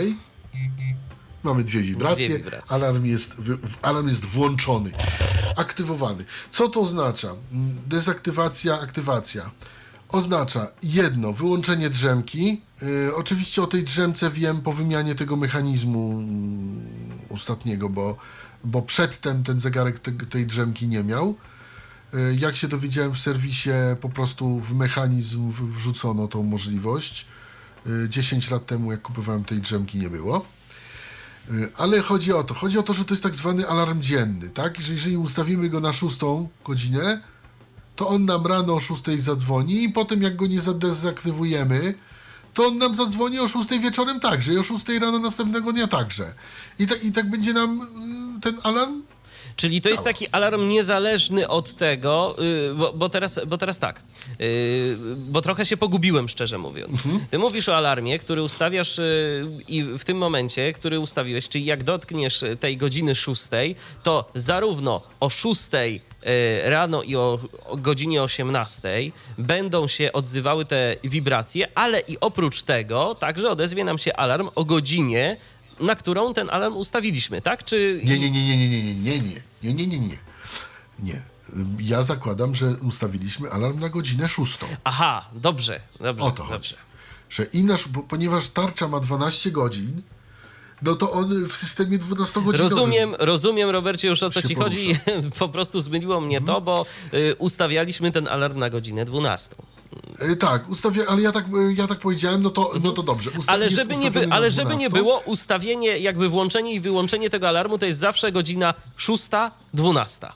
[1.45, 2.25] Mamy dwie wibracje.
[2.29, 2.75] Dwie wibracje.
[2.75, 3.35] Alarm, jest,
[3.81, 4.91] alarm jest włączony,
[5.55, 6.25] aktywowany.
[6.51, 7.35] Co to oznacza?
[7.87, 9.51] Dezaktywacja, aktywacja.
[10.09, 12.61] Oznacza jedno, wyłączenie drzemki.
[12.81, 16.81] Yy, oczywiście o tej drzemce wiem po wymianie tego mechanizmu mm,
[17.29, 18.17] ostatniego, bo,
[18.63, 21.35] bo przedtem ten zegarek te, tej drzemki nie miał.
[22.13, 23.71] Y, Jak się dowiedziałem w serwisie,
[24.01, 27.25] po prostu w mechanizm wrzucono tą możliwość.
[27.87, 30.45] Y, 10 lat temu, jak kupowałem tej drzemki, nie było.
[31.51, 34.49] Y, Ale chodzi o to, chodzi o to, że to jest tak zwany alarm dzienny,
[34.49, 34.81] tak?
[34.81, 36.17] Że jeżeli ustawimy go na 6
[36.65, 37.21] godzinę,
[37.95, 41.93] to on nam rano o 6 zadzwoni i potem jak go nie zadezaktywujemy,
[42.53, 46.33] to on nam zadzwoni o 6 wieczorem także i o 6 rano następnego dnia także.
[46.79, 47.81] I tak, i tak będzie nam
[48.37, 49.03] y, ten alarm
[49.55, 54.01] Czyli to jest taki alarm niezależny od tego, yy, bo, bo, teraz, bo teraz tak,
[54.39, 56.97] yy, bo trochę się pogubiłem, szczerze mówiąc.
[57.31, 59.03] Ty mówisz o alarmie, który ustawiasz yy,
[59.67, 63.41] i w tym momencie, który ustawiłeś, czyli jak dotkniesz tej godziny 6,
[64.03, 68.89] to zarówno o 6 yy, rano i o, o godzinie 18
[69.37, 74.65] będą się odzywały te wibracje, ale i oprócz tego także odezwie nam się alarm o
[74.65, 75.37] godzinie,
[75.79, 77.65] na którą ten alarm ustawiliśmy, tak?
[77.65, 80.17] Czy Nie, nie, nie, nie, nie, nie, nie, nie, nie, nie, nie, nie.
[80.99, 81.21] Nie.
[81.79, 84.65] Ja zakładam, że ustawiliśmy alarm na godzinę szóstą.
[84.83, 86.23] Aha, dobrze, dobrze.
[86.23, 86.53] O to chodzi.
[86.53, 86.75] dobrze.
[87.29, 90.01] Że inaczej, bo, ponieważ tarcza ma 12 godzin,
[90.81, 92.61] no to on w systemie 12 godzin.
[92.61, 94.99] Rozumiem, rozumiem, Robercie, już o co ci chodzi.
[95.39, 99.55] Po prostu zmyliło mnie to, bo y, ustawialiśmy ten alarm na godzinę 12.
[100.39, 103.29] Tak, ustawię, ale ja tak, y, ja tak powiedziałem, no to, no to dobrze.
[103.31, 104.89] Usta- Ale żeby, nie by, ale żeby nie 12.
[104.89, 109.29] było, ustawienie, jakby włączenie i wyłączenie tego alarmu to jest zawsze godzina 6,
[109.73, 110.27] 12.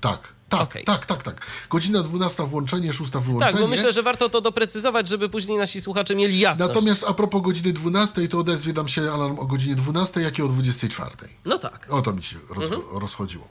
[0.00, 0.84] Tak, tak, Okej.
[0.84, 1.46] tak, tak, tak.
[1.70, 3.52] Godzina 12 włączenie, 6 wyłączenie.
[3.52, 6.68] Tak, bo myślę, że warto to doprecyzować, żeby później nasi słuchacze mieli jasność.
[6.68, 10.42] Natomiast a propos godziny 12, to odezwie nam się alarm o godzinie 12, jak i
[10.42, 11.10] o 24.
[11.44, 11.86] No tak.
[11.90, 12.82] O to mi się roz, Mhm.
[13.00, 13.48] rozchodziło.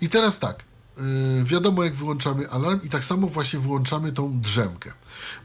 [0.00, 0.64] I teraz tak.
[0.96, 4.92] Yy, wiadomo, jak wyłączamy alarm, i tak samo właśnie wyłączamy tą drzemkę.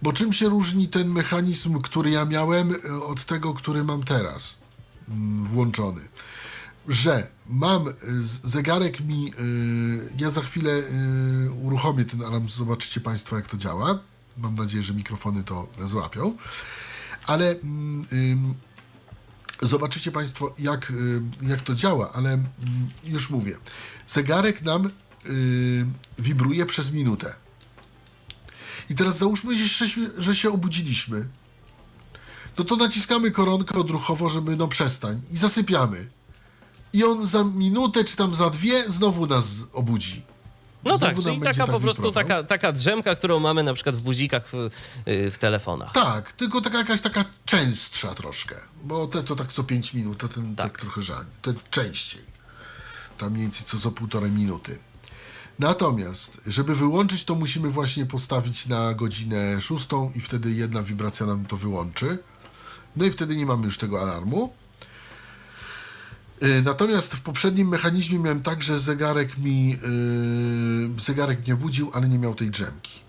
[0.02, 4.58] Bo czym się różni ten mechanizm, który ja miałem, yy, od tego, który mam teraz
[5.10, 6.02] mm, włączony?
[6.88, 7.86] Że mam
[8.22, 9.34] z- zegarek mi.
[10.18, 10.72] Ja za chwilę
[11.64, 14.00] uruchomię ten alarm, zobaczycie Państwo, jak to działa.
[14.38, 16.36] Mam nadzieję, że mikrofony to złapią.
[17.28, 17.50] Ale.
[17.52, 18.54] mm,
[19.62, 22.48] Zobaczycie Państwo, jak, y, jak to działa, ale mm,
[23.04, 23.58] już mówię.
[24.08, 24.90] Zegarek nam y,
[26.20, 27.36] wibruje przez minutę.
[28.90, 29.54] I teraz załóżmy,
[30.18, 31.28] że się, obudziliśmy.
[32.58, 36.08] No to naciskamy koronkę odruchowo, żeby no przestań i zasypiamy.
[36.94, 40.24] I on za minutę czy tam za dwie znowu nas obudzi.
[40.84, 42.24] No Znowu tak, czyli taka tak po prostu wibrował.
[42.24, 44.54] taka, taka drzemka, którą mamy na przykład w budzikach w,
[45.08, 45.92] y, w telefonach.
[45.92, 50.28] Tak, tylko taka jakaś taka częstsza troszkę, bo te to tak co 5 minut, to
[50.28, 50.82] ten tak, Tak.
[50.82, 52.22] trochę żal, te częściej.
[53.18, 54.80] Tam mniej więcej co co półtorej minuty.
[55.60, 61.46] Natomiast, żeby wyłączyć, to musimy właśnie postawić na godzinę szóstą i wtedy jedna wibracja nam
[61.46, 62.18] to wyłączy.
[62.96, 64.54] No i wtedy nie mamy już tego alarmu.
[66.44, 69.78] Y, Natomiast w poprzednim mechanizmie miałem tak, że zegarek mi yy,
[71.02, 73.00] zegarek mnie budził, ale nie miał tej drzemki.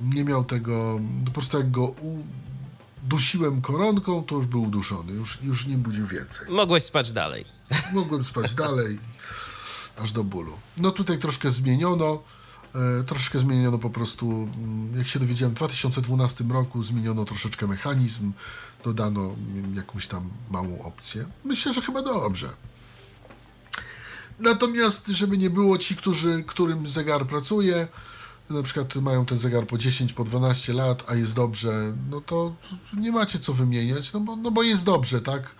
[0.00, 1.94] Nie miał tego, no po prostu jak go
[3.04, 6.48] udusiłem koronką, to już był uduszony, już, już nie budził więcej.
[6.50, 7.44] Mogłeś spać dalej.
[7.92, 8.98] Mogłem spać dalej,
[9.98, 10.52] aż do bólu.
[10.76, 12.22] No tutaj troszkę zmieniono,
[12.74, 18.32] e, troszkę zmieniono po prostu, mm, jak się dowiedziałem, w 2012 roku zmieniono troszeczkę mechanizm,
[18.84, 21.26] dodano mm, jakąś tam małą opcję.
[21.44, 22.48] Myślę, że chyba dobrze.
[24.38, 27.88] Natomiast, żeby nie było ci, którzy, którym zegar pracuje,
[28.50, 32.54] na przykład mają ten zegar po 10, po 12 lat, a jest dobrze, no to
[32.92, 35.54] nie macie co wymieniać, no bo, no bo jest dobrze, tak?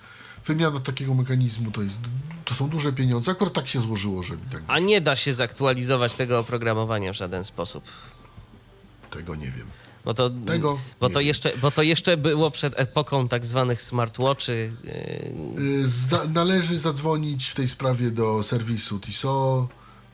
[0.49, 1.97] Wymiana takiego mechanizmu to, jest,
[2.45, 3.33] to są duże pieniądze.
[3.33, 7.17] Akurat tak się złożyło, że mi tak A nie da się zaktualizować tego oprogramowania w
[7.17, 7.85] żaden sposób.
[9.11, 9.67] Tego nie wiem.
[10.05, 11.29] Bo to, Tego bo to, wiem.
[11.29, 14.73] jeszcze, bo to jeszcze było przed epoką tak zwanych smartwatchy.
[14.85, 19.69] yy, Y, Za, należy zadzwonić w tej sprawie do serwisu TISO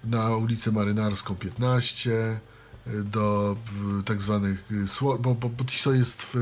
[0.05, 2.11] na ulicę Marynarską 15,
[2.87, 3.57] y, do
[4.01, 4.65] y, tak zwanych,
[5.01, 6.35] bo, bo, bo TISO jest w,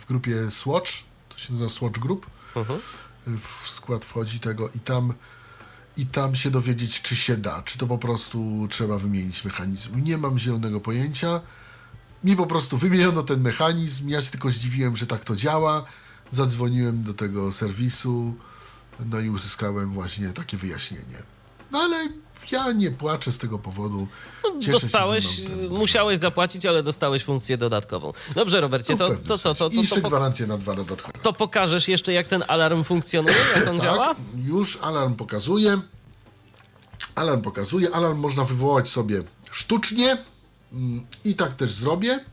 [0.00, 0.92] w grupie Swatch,
[1.28, 2.26] to się nazywa Swatch Group,
[2.56, 2.80] Mhm.
[3.26, 5.14] W skład wchodzi tego i tam
[5.96, 10.02] i tam się dowiedzieć, czy się da, czy to po prostu trzeba wymienić mechanizm.
[10.02, 11.40] Nie mam zielonego pojęcia.
[12.24, 15.84] Mi po prostu wymieniono ten mechanizm, ja się tylko zdziwiłem, że tak to działa.
[16.30, 18.34] Zadzwoniłem do tego serwisu,
[19.00, 21.22] no i uzyskałem właśnie takie wyjaśnienie.
[21.72, 22.08] No ale
[22.52, 24.08] ja nie płaczę z tego powodu.
[24.60, 28.12] Cieszę No, dostałeś, się, ten- musiałeś zapłacić, ale dostałeś funkcję dodatkową.
[28.34, 29.54] Dobrze, Robercie, No, to, to co?
[29.54, 31.18] To, to, I to, po, gwarancję na dwa dodatkowe.
[31.22, 34.08] to pokażesz jeszcze, jak ten alarm funkcjonuje, jak on działa?
[34.08, 35.78] Tak, już alarm pokazuje.
[37.14, 37.94] Alarm pokazuje.
[37.94, 40.16] Alarm można wywołać sobie sztucznie.
[40.72, 42.24] Mm, I tak też zrobię,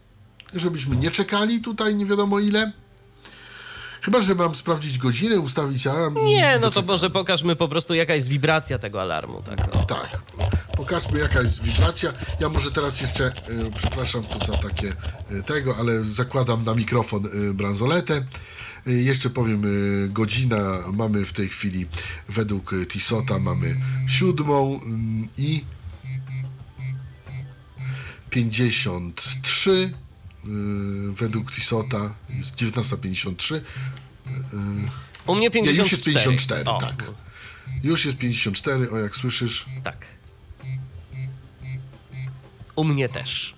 [0.53, 2.71] żebyśmy nie czekali tutaj nie wiadomo ile.
[4.01, 6.25] Chyba, że mam sprawdzić godzinę, ustawić alarm.
[6.25, 9.41] Nie, no to może pokażmy po prostu, jaka jest wibracja tego alarmu.
[9.41, 9.83] Tak, o.
[9.83, 10.21] Tak.
[10.77, 12.13] Pokażmy, jaka jest wibracja.
[12.39, 13.31] Ja może teraz jeszcze, y,
[13.77, 14.93] przepraszam to za takie
[15.31, 18.23] y, tego, ale zakładam na mikrofon y, bransoletę.
[18.87, 19.65] Y, jeszcze powiem,
[20.05, 20.57] y, godzina
[20.93, 21.87] mamy w tej chwili
[22.29, 23.75] według Tisota mamy
[24.07, 25.63] siódmą mm, i
[28.29, 30.00] 53 y,
[31.13, 33.61] według Tisota jest 19.53
[35.25, 35.77] U mnie nie, 54.
[35.77, 37.11] już jest 54, O, tak
[37.83, 40.05] już jest 54, o jak słyszysz tak.
[42.75, 43.55] U mnie też.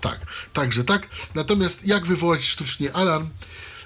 [0.00, 1.08] Tak, także tak.
[1.34, 3.28] Natomiast jak wywołać sztucznie alarm?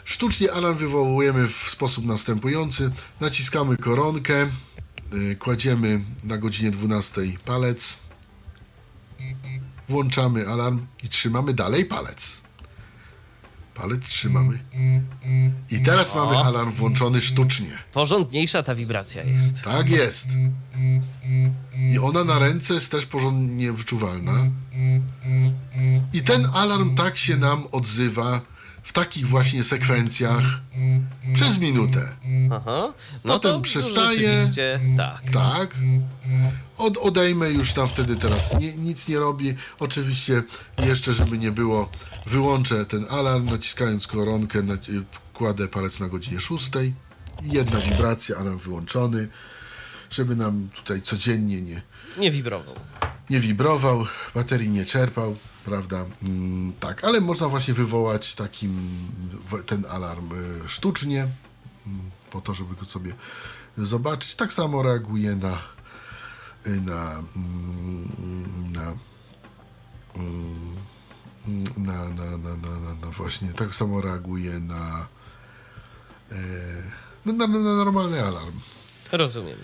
[0.05, 2.93] Sztucznie alarm wywołujemy w sposób następujący.
[3.20, 4.51] Naciskamy koronkę,
[5.12, 7.97] y, kładziemy na godzinie 12 palec,
[9.88, 12.42] włączamy alarm i trzymamy dalej palec.
[13.74, 14.64] Palec trzymamy.
[15.70, 17.78] I teraz mamy alarm włączony sztucznie.
[17.92, 19.62] Porządniejsza ta wibracja jest.
[19.62, 20.28] Tak jest.
[21.92, 24.32] I ona na ręce jest też porządnie wyczuwalna.
[26.12, 28.40] I ten alarm tak się nam odzywa
[28.82, 30.42] w takich właśnie sekwencjach
[31.34, 32.08] przez minutę.
[32.52, 32.92] Aha.
[33.24, 34.48] No Potem to przestaje.
[34.96, 35.22] Tak.
[35.32, 35.70] Tak.
[36.78, 39.54] Od, odejmę już tam wtedy teraz nie, nic nie robi.
[39.78, 40.42] Oczywiście
[40.86, 41.90] jeszcze, żeby nie było,
[42.26, 44.74] wyłączę ten alarm, naciskając koronkę, na,
[45.34, 46.70] kładę palec na godzinie 6.
[47.42, 49.28] Jedna wibracja, alarm wyłączony,
[50.10, 51.82] żeby nam tutaj codziennie nie,
[52.18, 52.74] Nie wibrował.
[53.30, 56.04] nie wibrował, baterii nie czerpał, prawda?
[56.22, 58.90] Mm, tak, ale można właśnie wywołać takim
[59.66, 61.28] ten alarm y, sztucznie,
[61.86, 63.14] mm, po to, żeby go sobie
[63.78, 64.34] zobaczyć.
[64.34, 65.58] Tak samo reaguje na
[66.66, 68.94] y, na mm, na
[71.76, 75.06] na, na, na, na, na, właśnie, tak samo reaguje na,
[77.24, 78.60] no, na, na, na normalny alarm.
[79.12, 79.58] Rozumiem.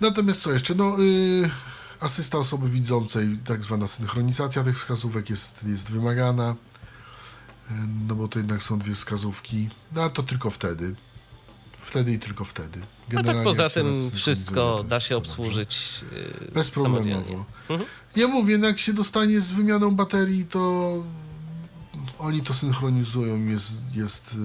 [0.00, 0.74] Natomiast co jeszcze?
[0.74, 1.50] No, y,
[2.02, 6.56] asysta osoby widzącej, tak zwana synchronizacja tych wskazówek jest, jest wymagana.
[7.70, 7.74] Y,
[8.08, 9.68] no bo to jednak są dwie wskazówki.
[9.92, 10.94] No ale to tylko wtedy.
[11.78, 12.80] Wtedy i tylko wtedy.
[12.80, 17.04] A tak Generalnie poza jak się raz tym wszystko da się obsłużyć yy, Bezproblemowo.
[17.04, 17.44] samodzielnie.
[18.16, 20.92] Ja mówię, no jak się dostanie z wymianą baterii, to
[22.18, 24.38] oni to synchronizują, jest, jest, y,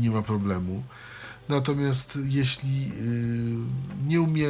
[0.00, 0.82] nie ma problemu.
[1.48, 4.46] Natomiast jeśli y, nie umie.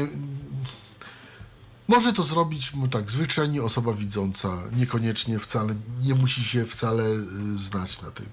[1.92, 8.02] Może to zrobić tak zwyczajnie osoba widząca, niekoniecznie wcale, nie musi się wcale y, znać
[8.02, 8.26] na tym,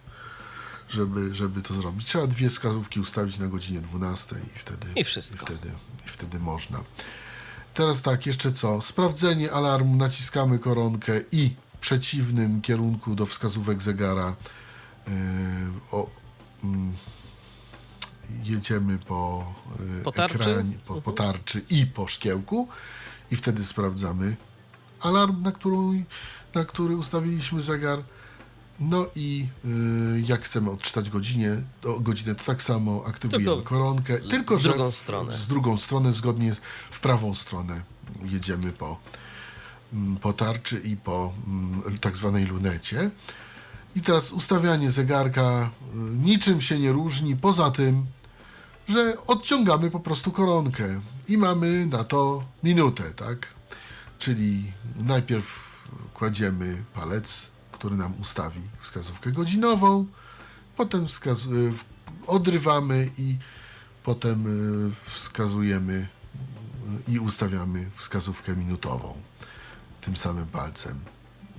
[0.89, 2.05] żeby, żeby to zrobić.
[2.07, 5.35] Trzeba dwie wskazówki ustawić na godzinie 12 i wtedy, I wszystko.
[5.35, 5.73] I wtedy,
[6.05, 6.83] i wtedy można.
[7.73, 8.81] Teraz tak, jeszcze co?
[8.81, 14.35] Sprawdzenie alarmu, naciskamy koronkę i w przeciwnym kierunku do wskazówek zegara
[15.07, 15.13] yy,
[15.91, 16.09] o,
[16.63, 16.95] mm,
[18.43, 20.35] jedziemy po, yy, Po tarczy?
[20.35, 22.67] ekranie, po, po tarczy i po szkiełku
[23.31, 24.35] i wtedy sprawdzamy
[25.01, 26.03] alarm, na, którą,
[26.55, 28.03] na który ustawiliśmy zegar.
[28.79, 34.17] No i yy, jak chcemy odczytać godzinie, to, godzinę, to tak samo aktywujemy Tylko koronkę,
[34.17, 35.33] tylko że drugą w, stronę.
[35.33, 36.55] z drugą stronę, zgodnie
[36.91, 37.81] w prawą stronę
[38.23, 38.99] jedziemy po,
[39.93, 43.11] mm, po tarczy i po mm, tak zwanej lunecie.
[43.95, 48.05] I teraz ustawianie zegarka y, niczym się nie różni, poza tym,
[48.89, 53.47] że odciągamy po prostu koronkę i mamy na to minutę, tak?
[54.19, 55.69] Czyli najpierw
[56.13, 60.05] kładziemy palec, który nam ustawi wskazówkę godzinową,
[60.77, 61.71] potem wskaz-
[62.27, 63.37] odrywamy i
[64.03, 64.47] potem
[64.87, 66.07] y, wskazujemy
[67.07, 69.13] y, i ustawiamy wskazówkę minutową
[70.01, 70.99] tym samym palcem.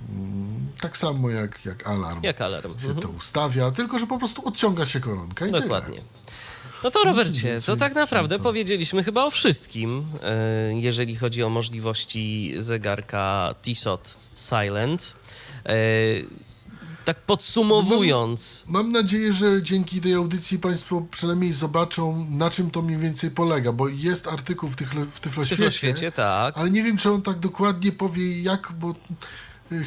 [0.09, 2.79] Mm, Tak samo jak, jak alarm Jak alarm.
[2.79, 2.99] się Mhm.
[2.99, 5.95] to ustawia, tylko że po prostu odciąga się koronka i Dokładnie.
[5.95, 6.07] tyle.
[6.83, 12.53] No to Robercie, to tak naprawdę powiedzieliśmy chyba o wszystkim, e, jeżeli chodzi o możliwości
[12.57, 15.15] zegarka Tissot Silent.
[15.65, 15.73] E,
[17.05, 22.97] Tak podsumowując, Mam nadzieję, że dzięki tej audycji Państwo przynajmniej zobaczą, na czym to mniej
[22.99, 26.57] więcej polega, bo jest artykuł w, tych, w w Tyfloświecie, świecie, tak.
[26.57, 28.95] ale nie wiem, czy on tak dokładnie powie, jak, bo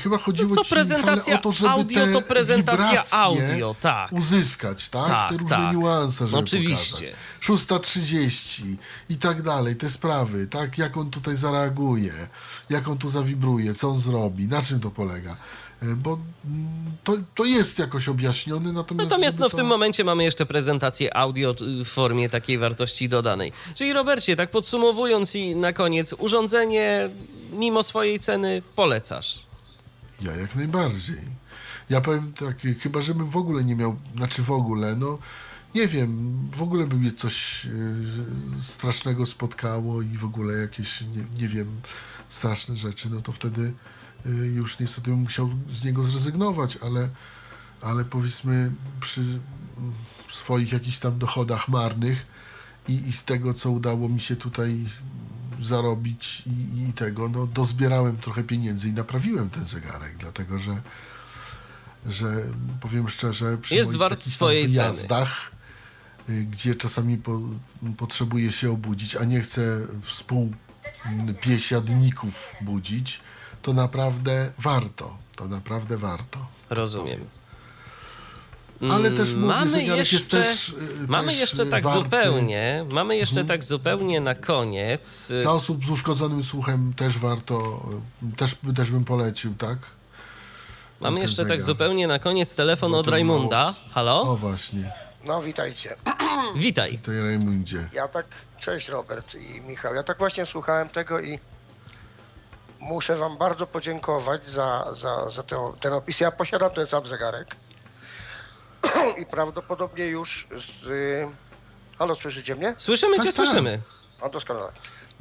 [0.03, 4.13] chyba chodziło No co, prezentacja o to, żeby audio to prezentacja audio, tak.
[4.13, 5.09] uzyskać, tak?
[5.09, 5.73] Tak, te różne tak.
[5.77, 7.13] niuanse, żeby Oczywiście.
[7.41, 7.81] pokazać.
[7.81, 8.77] 6.30
[9.09, 10.79] i tak dalej, te sprawy, tak?
[10.79, 12.13] Jak on tutaj zareaguje,
[12.71, 15.37] jak on tu zawibruje, co on zrobi, na czym to polega.
[15.83, 19.11] Y, Bo mm, to, to jest jakoś objaśnione, natomiast...
[19.11, 19.57] Natomiast no, w to...
[19.57, 23.53] tym momencie mamy jeszcze prezentację audio y, w formie takiej wartości dodanej.
[23.75, 27.11] Czyli Robercie, tak podsumowując i na koniec, urządzenie
[27.53, 29.45] mimo swojej ceny polecasz.
[30.21, 31.21] Ja jak najbardziej.
[31.91, 35.19] Ja powiem tak, chyba żebym w ogóle nie miał, znaczy w ogóle, no
[35.75, 41.41] nie wiem, w ogóle by mnie coś yy, strasznego spotkało i w ogóle jakieś, nie,
[41.41, 41.81] nie wiem,
[42.29, 43.73] straszne rzeczy, no to wtedy
[44.27, 47.09] yy, już niestety bym musiał z niego zrezygnować, ale,
[47.81, 49.41] ale powiedzmy przy
[50.31, 52.27] swoich jakichś tam dochodach marnych
[52.89, 54.87] i, i z tego, co udało mi się tutaj
[55.61, 60.83] zarobić i, i tego, no dozbierałem trochę pieniędzy i naprawiłem ten zegarek, dlatego że,
[62.07, 62.27] że
[62.81, 65.53] powiem szczerze, przy Jest wart swojej wyjazdach,
[66.29, 67.41] y, gdzie czasami po,
[67.97, 73.21] potrzebuję się obudzić, a nie chcę współbiesiadników budzić,
[73.63, 76.49] to naprawdę warto, to naprawdę warto.
[76.71, 77.21] Rozumiem.
[78.93, 80.75] Ale też mówię, Mamy zegarek jeszcze, jest też, y,
[81.09, 81.99] mamy też, jeszcze y, tak warty.
[81.99, 82.05] Mhm.
[82.05, 85.31] zupełnie, mamy jeszcze tak zupełnie na koniec.
[85.31, 87.83] y, Dla osób z uszkodzonym słuchem też warto,
[88.33, 89.79] y, też, też bym polecił, tak?
[91.01, 91.61] Mamy jeszcze tak zegar.
[91.61, 93.63] zupełnie na koniec telefon Bo od Rajmunda.
[93.65, 94.23] mało- Halo?
[94.23, 94.93] O właśnie,
[95.25, 95.97] No witajcie.
[96.57, 96.99] Witaj.
[96.99, 97.89] tej Rajmundzie.
[97.93, 98.27] Ja tak,
[98.61, 99.95] cześć Robert i Michał.
[99.95, 101.39] Ja tak właśnie słuchałem tego i
[102.81, 106.21] muszę wam bardzo podziękować za, za, za te, ten opis.
[106.21, 107.57] Ja posiadam ten sam zegarek
[109.23, 110.89] i prawdopodobnie już z...
[111.99, 112.75] Halo, słyszycie mnie?
[112.79, 113.47] Słyszymy Tak, cię, tak.
[113.47, 113.81] słyszymy.
[114.21, 114.73] O, doskonale.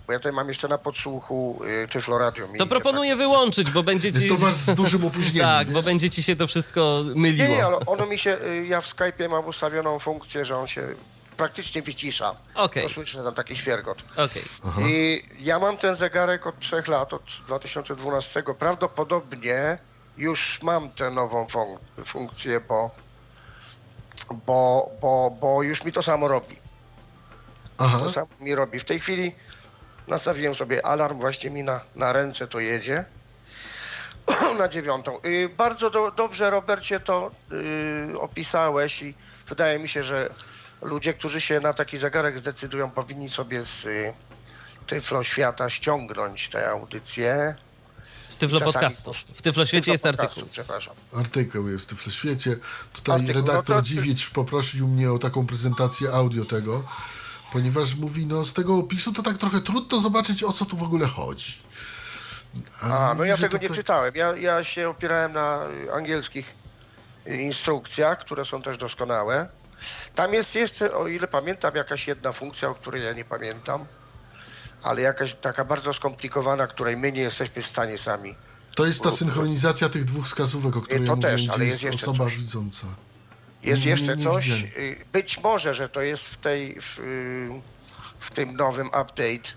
[0.08, 2.48] Bo ja tutaj mam jeszcze na podsłuchu y, Tyflo Radio.
[2.48, 4.30] Mi To proponuję wyłączyć, bo będzie ci...
[4.30, 5.74] To masz z dużym opóźnieniem, Tak, wiesz?
[5.74, 7.16] bo będzie ci się to wszystko Tak.
[7.16, 7.48] myliło.
[7.50, 10.68] Nie, nie, ale ono mi się, y, ja w Skype'ie mam ustawioną funkcję, że on
[10.68, 10.96] się
[11.38, 12.36] praktycznie wycisza.
[12.56, 12.84] Okej.
[12.84, 14.04] To słyszę tam taki świergot.
[14.18, 14.44] Okej.
[14.88, 18.44] I ja mam ten zegarek od trzech lat, od 2012.
[18.60, 19.78] Prawdopodobnie
[20.18, 22.92] już mam tę nową funk- funkcję, bo,
[24.46, 26.56] bo, bo, bo już mi to samo robi.
[27.78, 28.80] Aha, To samo mi robi.
[28.80, 29.36] W tej chwili
[30.08, 33.06] nastawiłem sobie alarm, właśnie mi na, na ręce to jedzie.
[34.60, 35.20] na dziewiątą.
[35.26, 37.32] Y, bardzo do, dobrze, Robercie, to
[38.12, 39.16] y, opisałeś i
[39.48, 40.30] wydaje mi się, że
[40.82, 44.14] ludzie, którzy się na taki zegarek zdecydują, powinni sobie z y,
[44.88, 47.56] Tyflo Świata ściągnąć tę audycję.
[48.34, 49.12] Z Tyflo Czasami Podcastu.
[49.34, 50.50] W Tyflo Świecie jest Tyflo artykuł.
[50.52, 50.96] Przepraszam.
[51.16, 52.58] artykuł jest w świecie.
[52.94, 56.84] Tutaj Artykuł, no redaktor to- Dziwieć poprosił mnie o taką prezentację audio tego,
[57.52, 60.84] ponieważ mówi, no z tego opisu to tak trochę trudno zobaczyć, o co tu w
[60.84, 61.54] ogóle chodzi.
[62.82, 64.16] A, no mówi, ja tego to nie tak- czytałem.
[64.16, 65.60] Ja, ja się opierałem na
[65.94, 66.54] angielskich
[67.28, 69.48] y, instrukcjach, które są też doskonałe.
[70.16, 73.86] Tam jest jeszcze, o ile pamiętam, jakaś jedna funkcja, o której ja nie pamiętam.
[74.84, 78.36] Ale jakaś taka bardzo skomplikowana, której my nie jesteśmy w stanie sami.
[78.76, 81.84] To jest ta synchronizacja tych dwóch wskazówek, o której To ja mówiłem, też, ale jest,
[81.84, 82.38] jest jeszcze osoba coś.
[82.38, 82.88] widząca.
[83.64, 84.64] Jest jeszcze nie coś, widziałem.
[84.78, 87.50] y, być może, że to jest w tej, w, y,
[88.20, 89.50] w tym nowym update.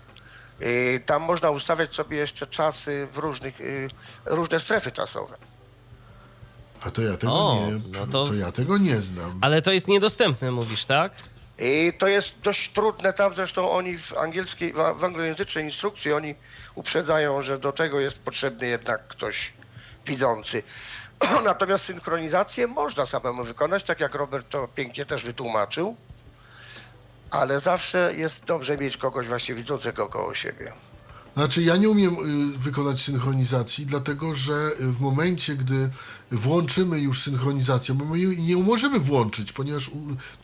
[0.61, 3.59] Y, Tam można ustawiać sobie jeszcze czasy w różnych,
[4.25, 5.37] różne strefy czasowe.
[6.81, 8.27] A to ja tego O, nie, no to...
[8.27, 9.39] to- ja tego nie znam.
[9.41, 11.11] Ale to jest niedostępne, mówisz, tak?
[11.59, 16.35] I to jest dość trudne tam, zresztą oni w angielskiej, w anglojęzycznej instrukcji oni
[16.75, 19.53] uprzedzają, że do tego jest potrzebny jednak ktoś
[20.05, 20.63] widzący.
[21.43, 25.95] Natomiast synchronizację można samemu wykonać, tak jak Robert to pięknie też wytłumaczył,
[27.31, 30.73] ale zawsze jest dobrze mieć kogoś właśnie widzącego koło siebie.
[31.37, 32.15] Znaczy, ja nie umiem
[32.55, 35.89] y, wykonać synchronizacji, dlatego że y, w momencie, gdy
[36.31, 39.91] włączymy już synchronizację, bo my jej nie możemy włączyć, ponieważ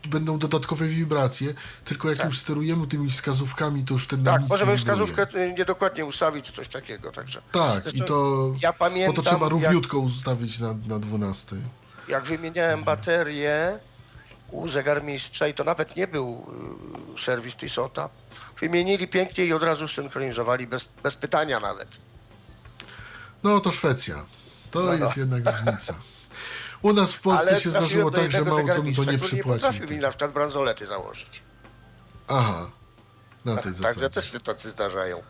[0.10, 1.54] będą dodatkowe wibracje,
[1.86, 6.46] tylko jak już sterujemy tymi wskazówkami, to już ten Tak, możemy wskazówkę y, niedokładnie ustawić,
[6.46, 7.42] czy coś takiego, także.
[7.52, 11.56] Tak, Zresztą i to, ja pamiętam, bo to trzeba jak- równiutko ustawić na, na 12.
[12.08, 13.80] jak wymieniałem baterię
[14.52, 16.46] u zegarmistrza i to nawet nie był
[17.16, 18.10] y, serwis Tissota,
[18.60, 21.88] wymienili pięknie i od razu synchronizowali bez, bez pytania nawet.
[23.44, 24.26] No to Szwecja.
[24.74, 24.94] To No, no.
[24.94, 25.94] jest jednak różnica.
[26.82, 29.20] U nas w Polsce Ale się zdarzyło tak, że mało co mi to nie Nie
[29.20, 29.90] przypłacił.
[29.90, 31.42] mi na przykład bransolety założyć.
[32.28, 32.72] Aha,
[33.46, 34.10] na tej Także zasadzie.
[34.10, 35.22] też się tacy zdarzają.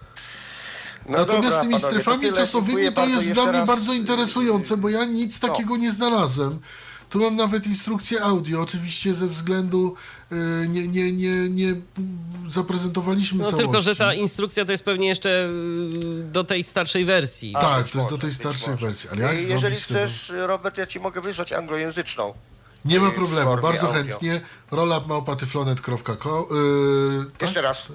[1.10, 2.34] No Natomiast dobra, z tymi panowie, to strefami tyle.
[2.34, 3.68] czasowymi to jest dla mnie raz.
[3.68, 5.50] bardzo interesujące, bo ja nic No.
[5.50, 6.60] takiego nie znalazłem.
[7.14, 9.96] Tu mam nawet instrukcję audio, oczywiście ze względu
[10.32, 10.36] y,
[10.70, 11.76] nie, nie, nie, nie
[12.50, 13.66] zaprezentowaliśmy No całości.
[13.66, 17.54] tylko, że ta instrukcja to jest pewnie jeszcze y, do tej starszej wersji.
[17.56, 18.86] A, Tak, być to jest do tej być starszej może.
[18.86, 20.00] wersji, ale jak Jeżeli zrobić tego?
[20.00, 22.34] chcesz, Robert, ja ci mogę wysłać anglojęzyczną.
[22.86, 24.04] Nie ma w problemu, formie bardzo audio.
[24.04, 24.42] chętnie.
[24.72, 27.42] rollupmałpatyflonet.com yy, tak?
[27.42, 27.88] Jeszcze raz.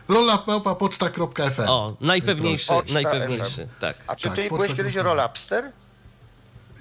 [0.08, 3.80] rollupmałpa.poczta.fm o, najpewniejszy, Poczta najpewniejszy, FM.
[3.82, 3.97] tak.
[4.08, 4.95] A czy Tak, ty poczta byłeś kiedyś.
[4.95, 5.72] Rollupster?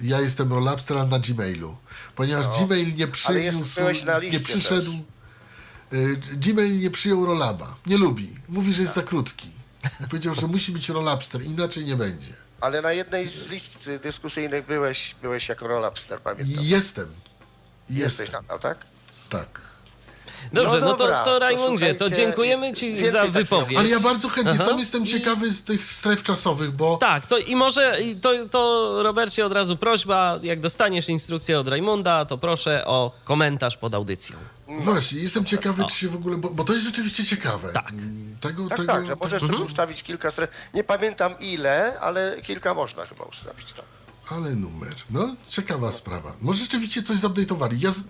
[0.01, 1.77] Ja jestem rollupster na Gmailu,
[2.15, 3.11] ponieważ Gmail nie No.
[3.25, 3.81] Ale jest- przyniósł,
[4.31, 4.91] nie przyszedł,
[5.91, 5.99] też.
[5.99, 9.49] y, Gmail nie przyjął rollaba, nie lubi, mówi, że jest za krótki.
[10.09, 12.33] Powiedział, że musi być rollupster, inaczej nie będzie.
[12.61, 16.63] Ale na jednej z list dyskusyjnych byłeś, byłeś jako Rollupster, pamiętam.
[16.63, 17.13] Jestem.
[17.89, 18.77] Jesteś Jestem, nadal, tak?
[19.29, 19.61] tak.
[20.53, 23.77] Dobrze, no, dobra, to, to Rajmundzie, to dziękujemy ci za wypowiedź.
[23.77, 24.65] Ale ja bardzo chętnie, Aha.
[24.65, 28.29] sam jestem I- ciekawy z tych stref czasowych, bo Tak, to i może i to,
[28.51, 33.95] to Robercie od razu prośba, jak dostaniesz instrukcję od Rajmunda, to proszę o komentarz pod
[33.95, 34.37] audycją.
[34.67, 37.69] właśnie, jestem ciekawy, czy się w ogóle, bo, bo to jest rzeczywiście ciekawe.
[37.73, 37.91] Tak.
[38.41, 40.49] Tego, Tak, tego, tak, że możesz sobie ustawić kilka stref.
[40.73, 43.73] Nie pamiętam ile, ale kilka można chyba ustawić.
[43.73, 43.85] Tak.
[44.29, 44.95] Ale numer.
[45.09, 46.33] No, ciekawa sprawa.
[46.41, 47.75] Może rzeczywiście coś zupdate'owali.
[47.79, 48.03] Ja, z-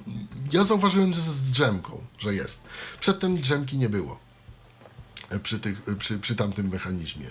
[0.51, 2.63] ja zauważyłem z, z drzemką, że jest.
[2.99, 4.19] Przedtem drzemki nie było.
[5.29, 7.27] E, Przy, tych, e, przy, przy tamtym mechanizmie.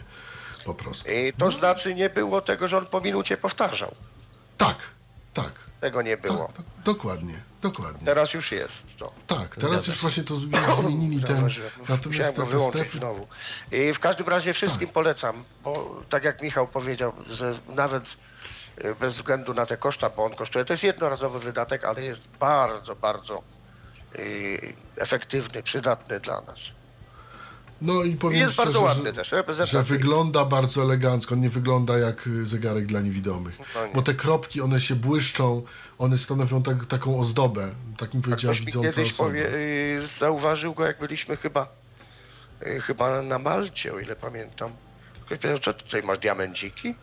[0.64, 1.10] Po prostu.
[1.10, 3.94] I to znaczy nie było tego, że on po minucie powtarzał.
[4.58, 4.76] Tak,
[5.34, 5.52] tak.
[5.80, 6.46] Tego nie było.
[6.46, 8.06] tak, tak dokładnie, dokładnie.
[8.06, 9.12] Teraz już jest to.
[9.26, 10.36] Tak, teraz już właśnie to
[10.82, 11.48] zmienili ten.
[11.88, 12.98] Natomiast go wyłączyć strefy.
[12.98, 13.26] znowu.
[13.72, 14.92] I w każdym razie wszystkim Tak.
[14.94, 18.16] polecam, bo tak jak Michał powiedział, że nawet
[19.00, 22.96] bez względu na te koszta, bo on kosztuje, to jest jednorazowy wydatek, ale jest bardzo,
[22.96, 23.42] bardzo
[24.18, 26.72] y, efektywny, przydatny dla nas.
[27.82, 31.34] No i powiem jest szczerze, bardzo ładny że, też, że wygląda bardzo elegancko.
[31.34, 33.58] Nie wygląda jak zegarek dla niewidomych.
[33.74, 33.92] No nie.
[33.92, 35.62] Bo te kropki, one się błyszczą,
[35.98, 37.68] one stanowią tak, taką ozdobę.
[37.98, 39.28] Tak mi powiedziała mi widząca kiedyś osoba.
[39.28, 41.68] powie, y, zauważył go, jak byliśmy chyba,
[42.66, 44.72] y, chyba na Malcie, o ile pamiętam.
[45.24, 46.94] Powiedział, co tutaj masz diamenciki?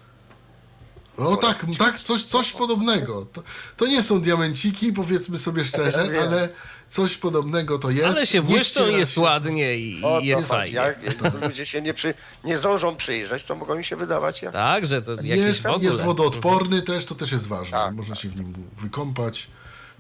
[1.20, 3.26] No tak, tak, coś, coś podobnego.
[3.34, 3.43] To,
[3.78, 6.24] to nie są diamenciki, powiedzmy sobie szczerze, wiem.
[6.24, 6.49] ale
[6.89, 8.05] coś podobnego to jest.
[8.05, 9.22] Ale się błyszczą, jest się.
[9.22, 10.74] ładnie i, O, jest to fajnie.
[10.74, 10.97] Jak
[11.41, 12.13] ludzie się nie, przy,
[12.43, 14.53] nie zdążą przyjrzeć, to mogą mi się wydawać jak...
[14.53, 15.91] Tak, że to jakiś Jest, w ogóle.
[15.91, 17.78] jest wodoodporny też, to też jest ważne.
[17.78, 19.47] Tak, Można się w nim wykąpać,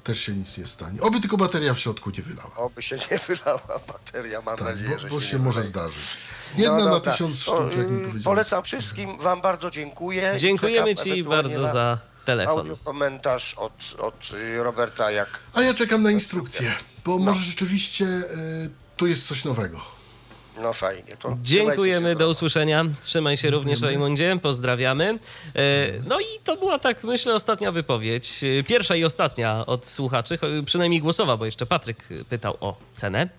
[0.03, 1.01] też się nic nie stanie.
[1.01, 2.55] Oby tylko bateria w środku nie wylała.
[2.55, 5.63] Oby się nie wylała bateria, mam Tak, nadzieję, bo, że bo się, się nie może
[5.63, 6.17] zdarzyć.
[6.57, 7.11] Jedna No na dobra.
[7.11, 8.23] tysiąc sztuk, jak mi y, powiedziałem.
[8.23, 10.33] Polecam wszystkim, wam bardzo dziękuję.
[10.37, 12.59] Dziękujemy czekam ci bardzo na za telefon.
[12.59, 16.73] Audio komentarz od, od y, Roberta, jak A ja czekam na instrukcję,
[17.05, 19.98] bo może rzeczywiście y, tu jest coś nowego.
[20.61, 21.17] No fajnie.
[21.19, 22.85] To Dziękujemy, do usłyszenia.
[23.01, 24.39] Trzymaj się również, Rajmundzie.
[24.41, 25.17] Pozdrawiamy.
[25.55, 28.43] E, No i to była tak, myślę, ostatnia wypowiedź.
[28.59, 33.29] E, Pierwsza i ostatnia od słuchaczy, przynajmniej głosowa, bo jeszcze Patryk pytał o cenę.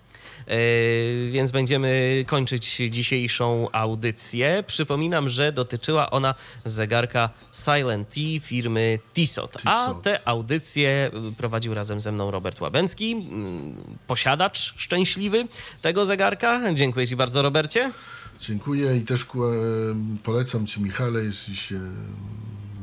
[0.50, 4.64] Yy, więc będziemy kończyć dzisiejszą audycję.
[4.66, 6.34] Przypominam, że dotyczyła ona
[6.64, 9.56] zegarka Silent T firmy Tissot.
[9.64, 10.02] A Tissot.
[10.02, 13.76] te audycje y, prowadził razem ze mną Robert Łabęcki, mm,
[14.06, 15.48] posiadacz szczęśliwy
[15.82, 16.74] tego zegarka.
[16.74, 17.92] Dziękuję Ci bardzo, Robercie.
[18.40, 22.16] Dziękuję i też em, polecam Ci, Michale, jeśli się em,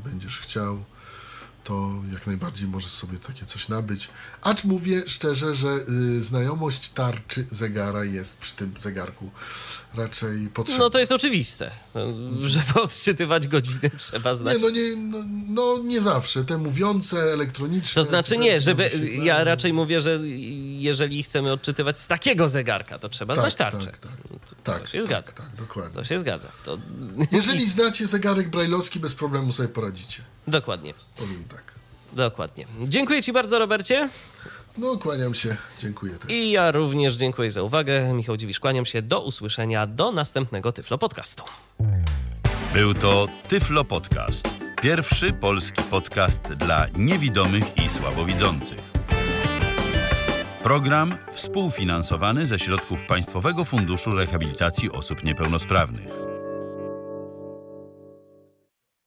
[0.06, 0.84] będziesz chciał,
[1.68, 4.10] to jak najbardziej możesz sobie takie coś nabyć.
[4.42, 9.32] Acz mówię szczerze, że y, znajomość tarczy zegara jest przy tym zegarku
[9.96, 10.84] raczej potrzebna.
[10.84, 11.72] No to jest oczywiste.
[12.44, 15.18] y, Żeby odczytywać godziny, trzeba znać Nie, no nie, no,
[15.48, 16.46] no nie zawsze.
[16.46, 18.02] Te mówiące, elektroniczne.
[18.02, 18.92] To znaczy nie, żeby.
[19.24, 20.20] Ja raczej mówię, że
[20.78, 23.88] jeżeli chcemy odczytywać z takiego zegarka, to trzeba znać tarczę.
[23.88, 24.12] Tak, tak,
[24.64, 25.32] tak, To się tak, zgadza.
[25.32, 25.94] Tak, dokładnie.
[25.96, 26.48] To się zgadza.
[26.66, 26.78] To...
[27.32, 30.24] Jeżeli znacie zegarek brajlowski, bez problemu sobie poradzicie.
[30.48, 30.94] Dokładnie.
[31.18, 31.78] Powiem tak.
[32.14, 32.68] Dokładnie.
[32.84, 34.10] Dziękuję Ci bardzo, Robercie.
[34.78, 35.58] No, kłaniam się.
[35.80, 36.32] Dziękuję też.
[36.32, 38.14] I ja również dziękuję za uwagę.
[38.14, 39.02] Michał Dziwisz, kłaniam się.
[39.02, 41.44] Do usłyszenia do następnego Tyflo Podcastu.
[42.74, 44.48] Był to Tyflo Podcast.
[44.82, 48.80] Pierwszy polski podcast dla niewidomych i słabowidzących.
[50.64, 56.27] Program współfinansowany ze środków Państwowego Funduszu Rehabilitacji Osób Niepełnosprawnych.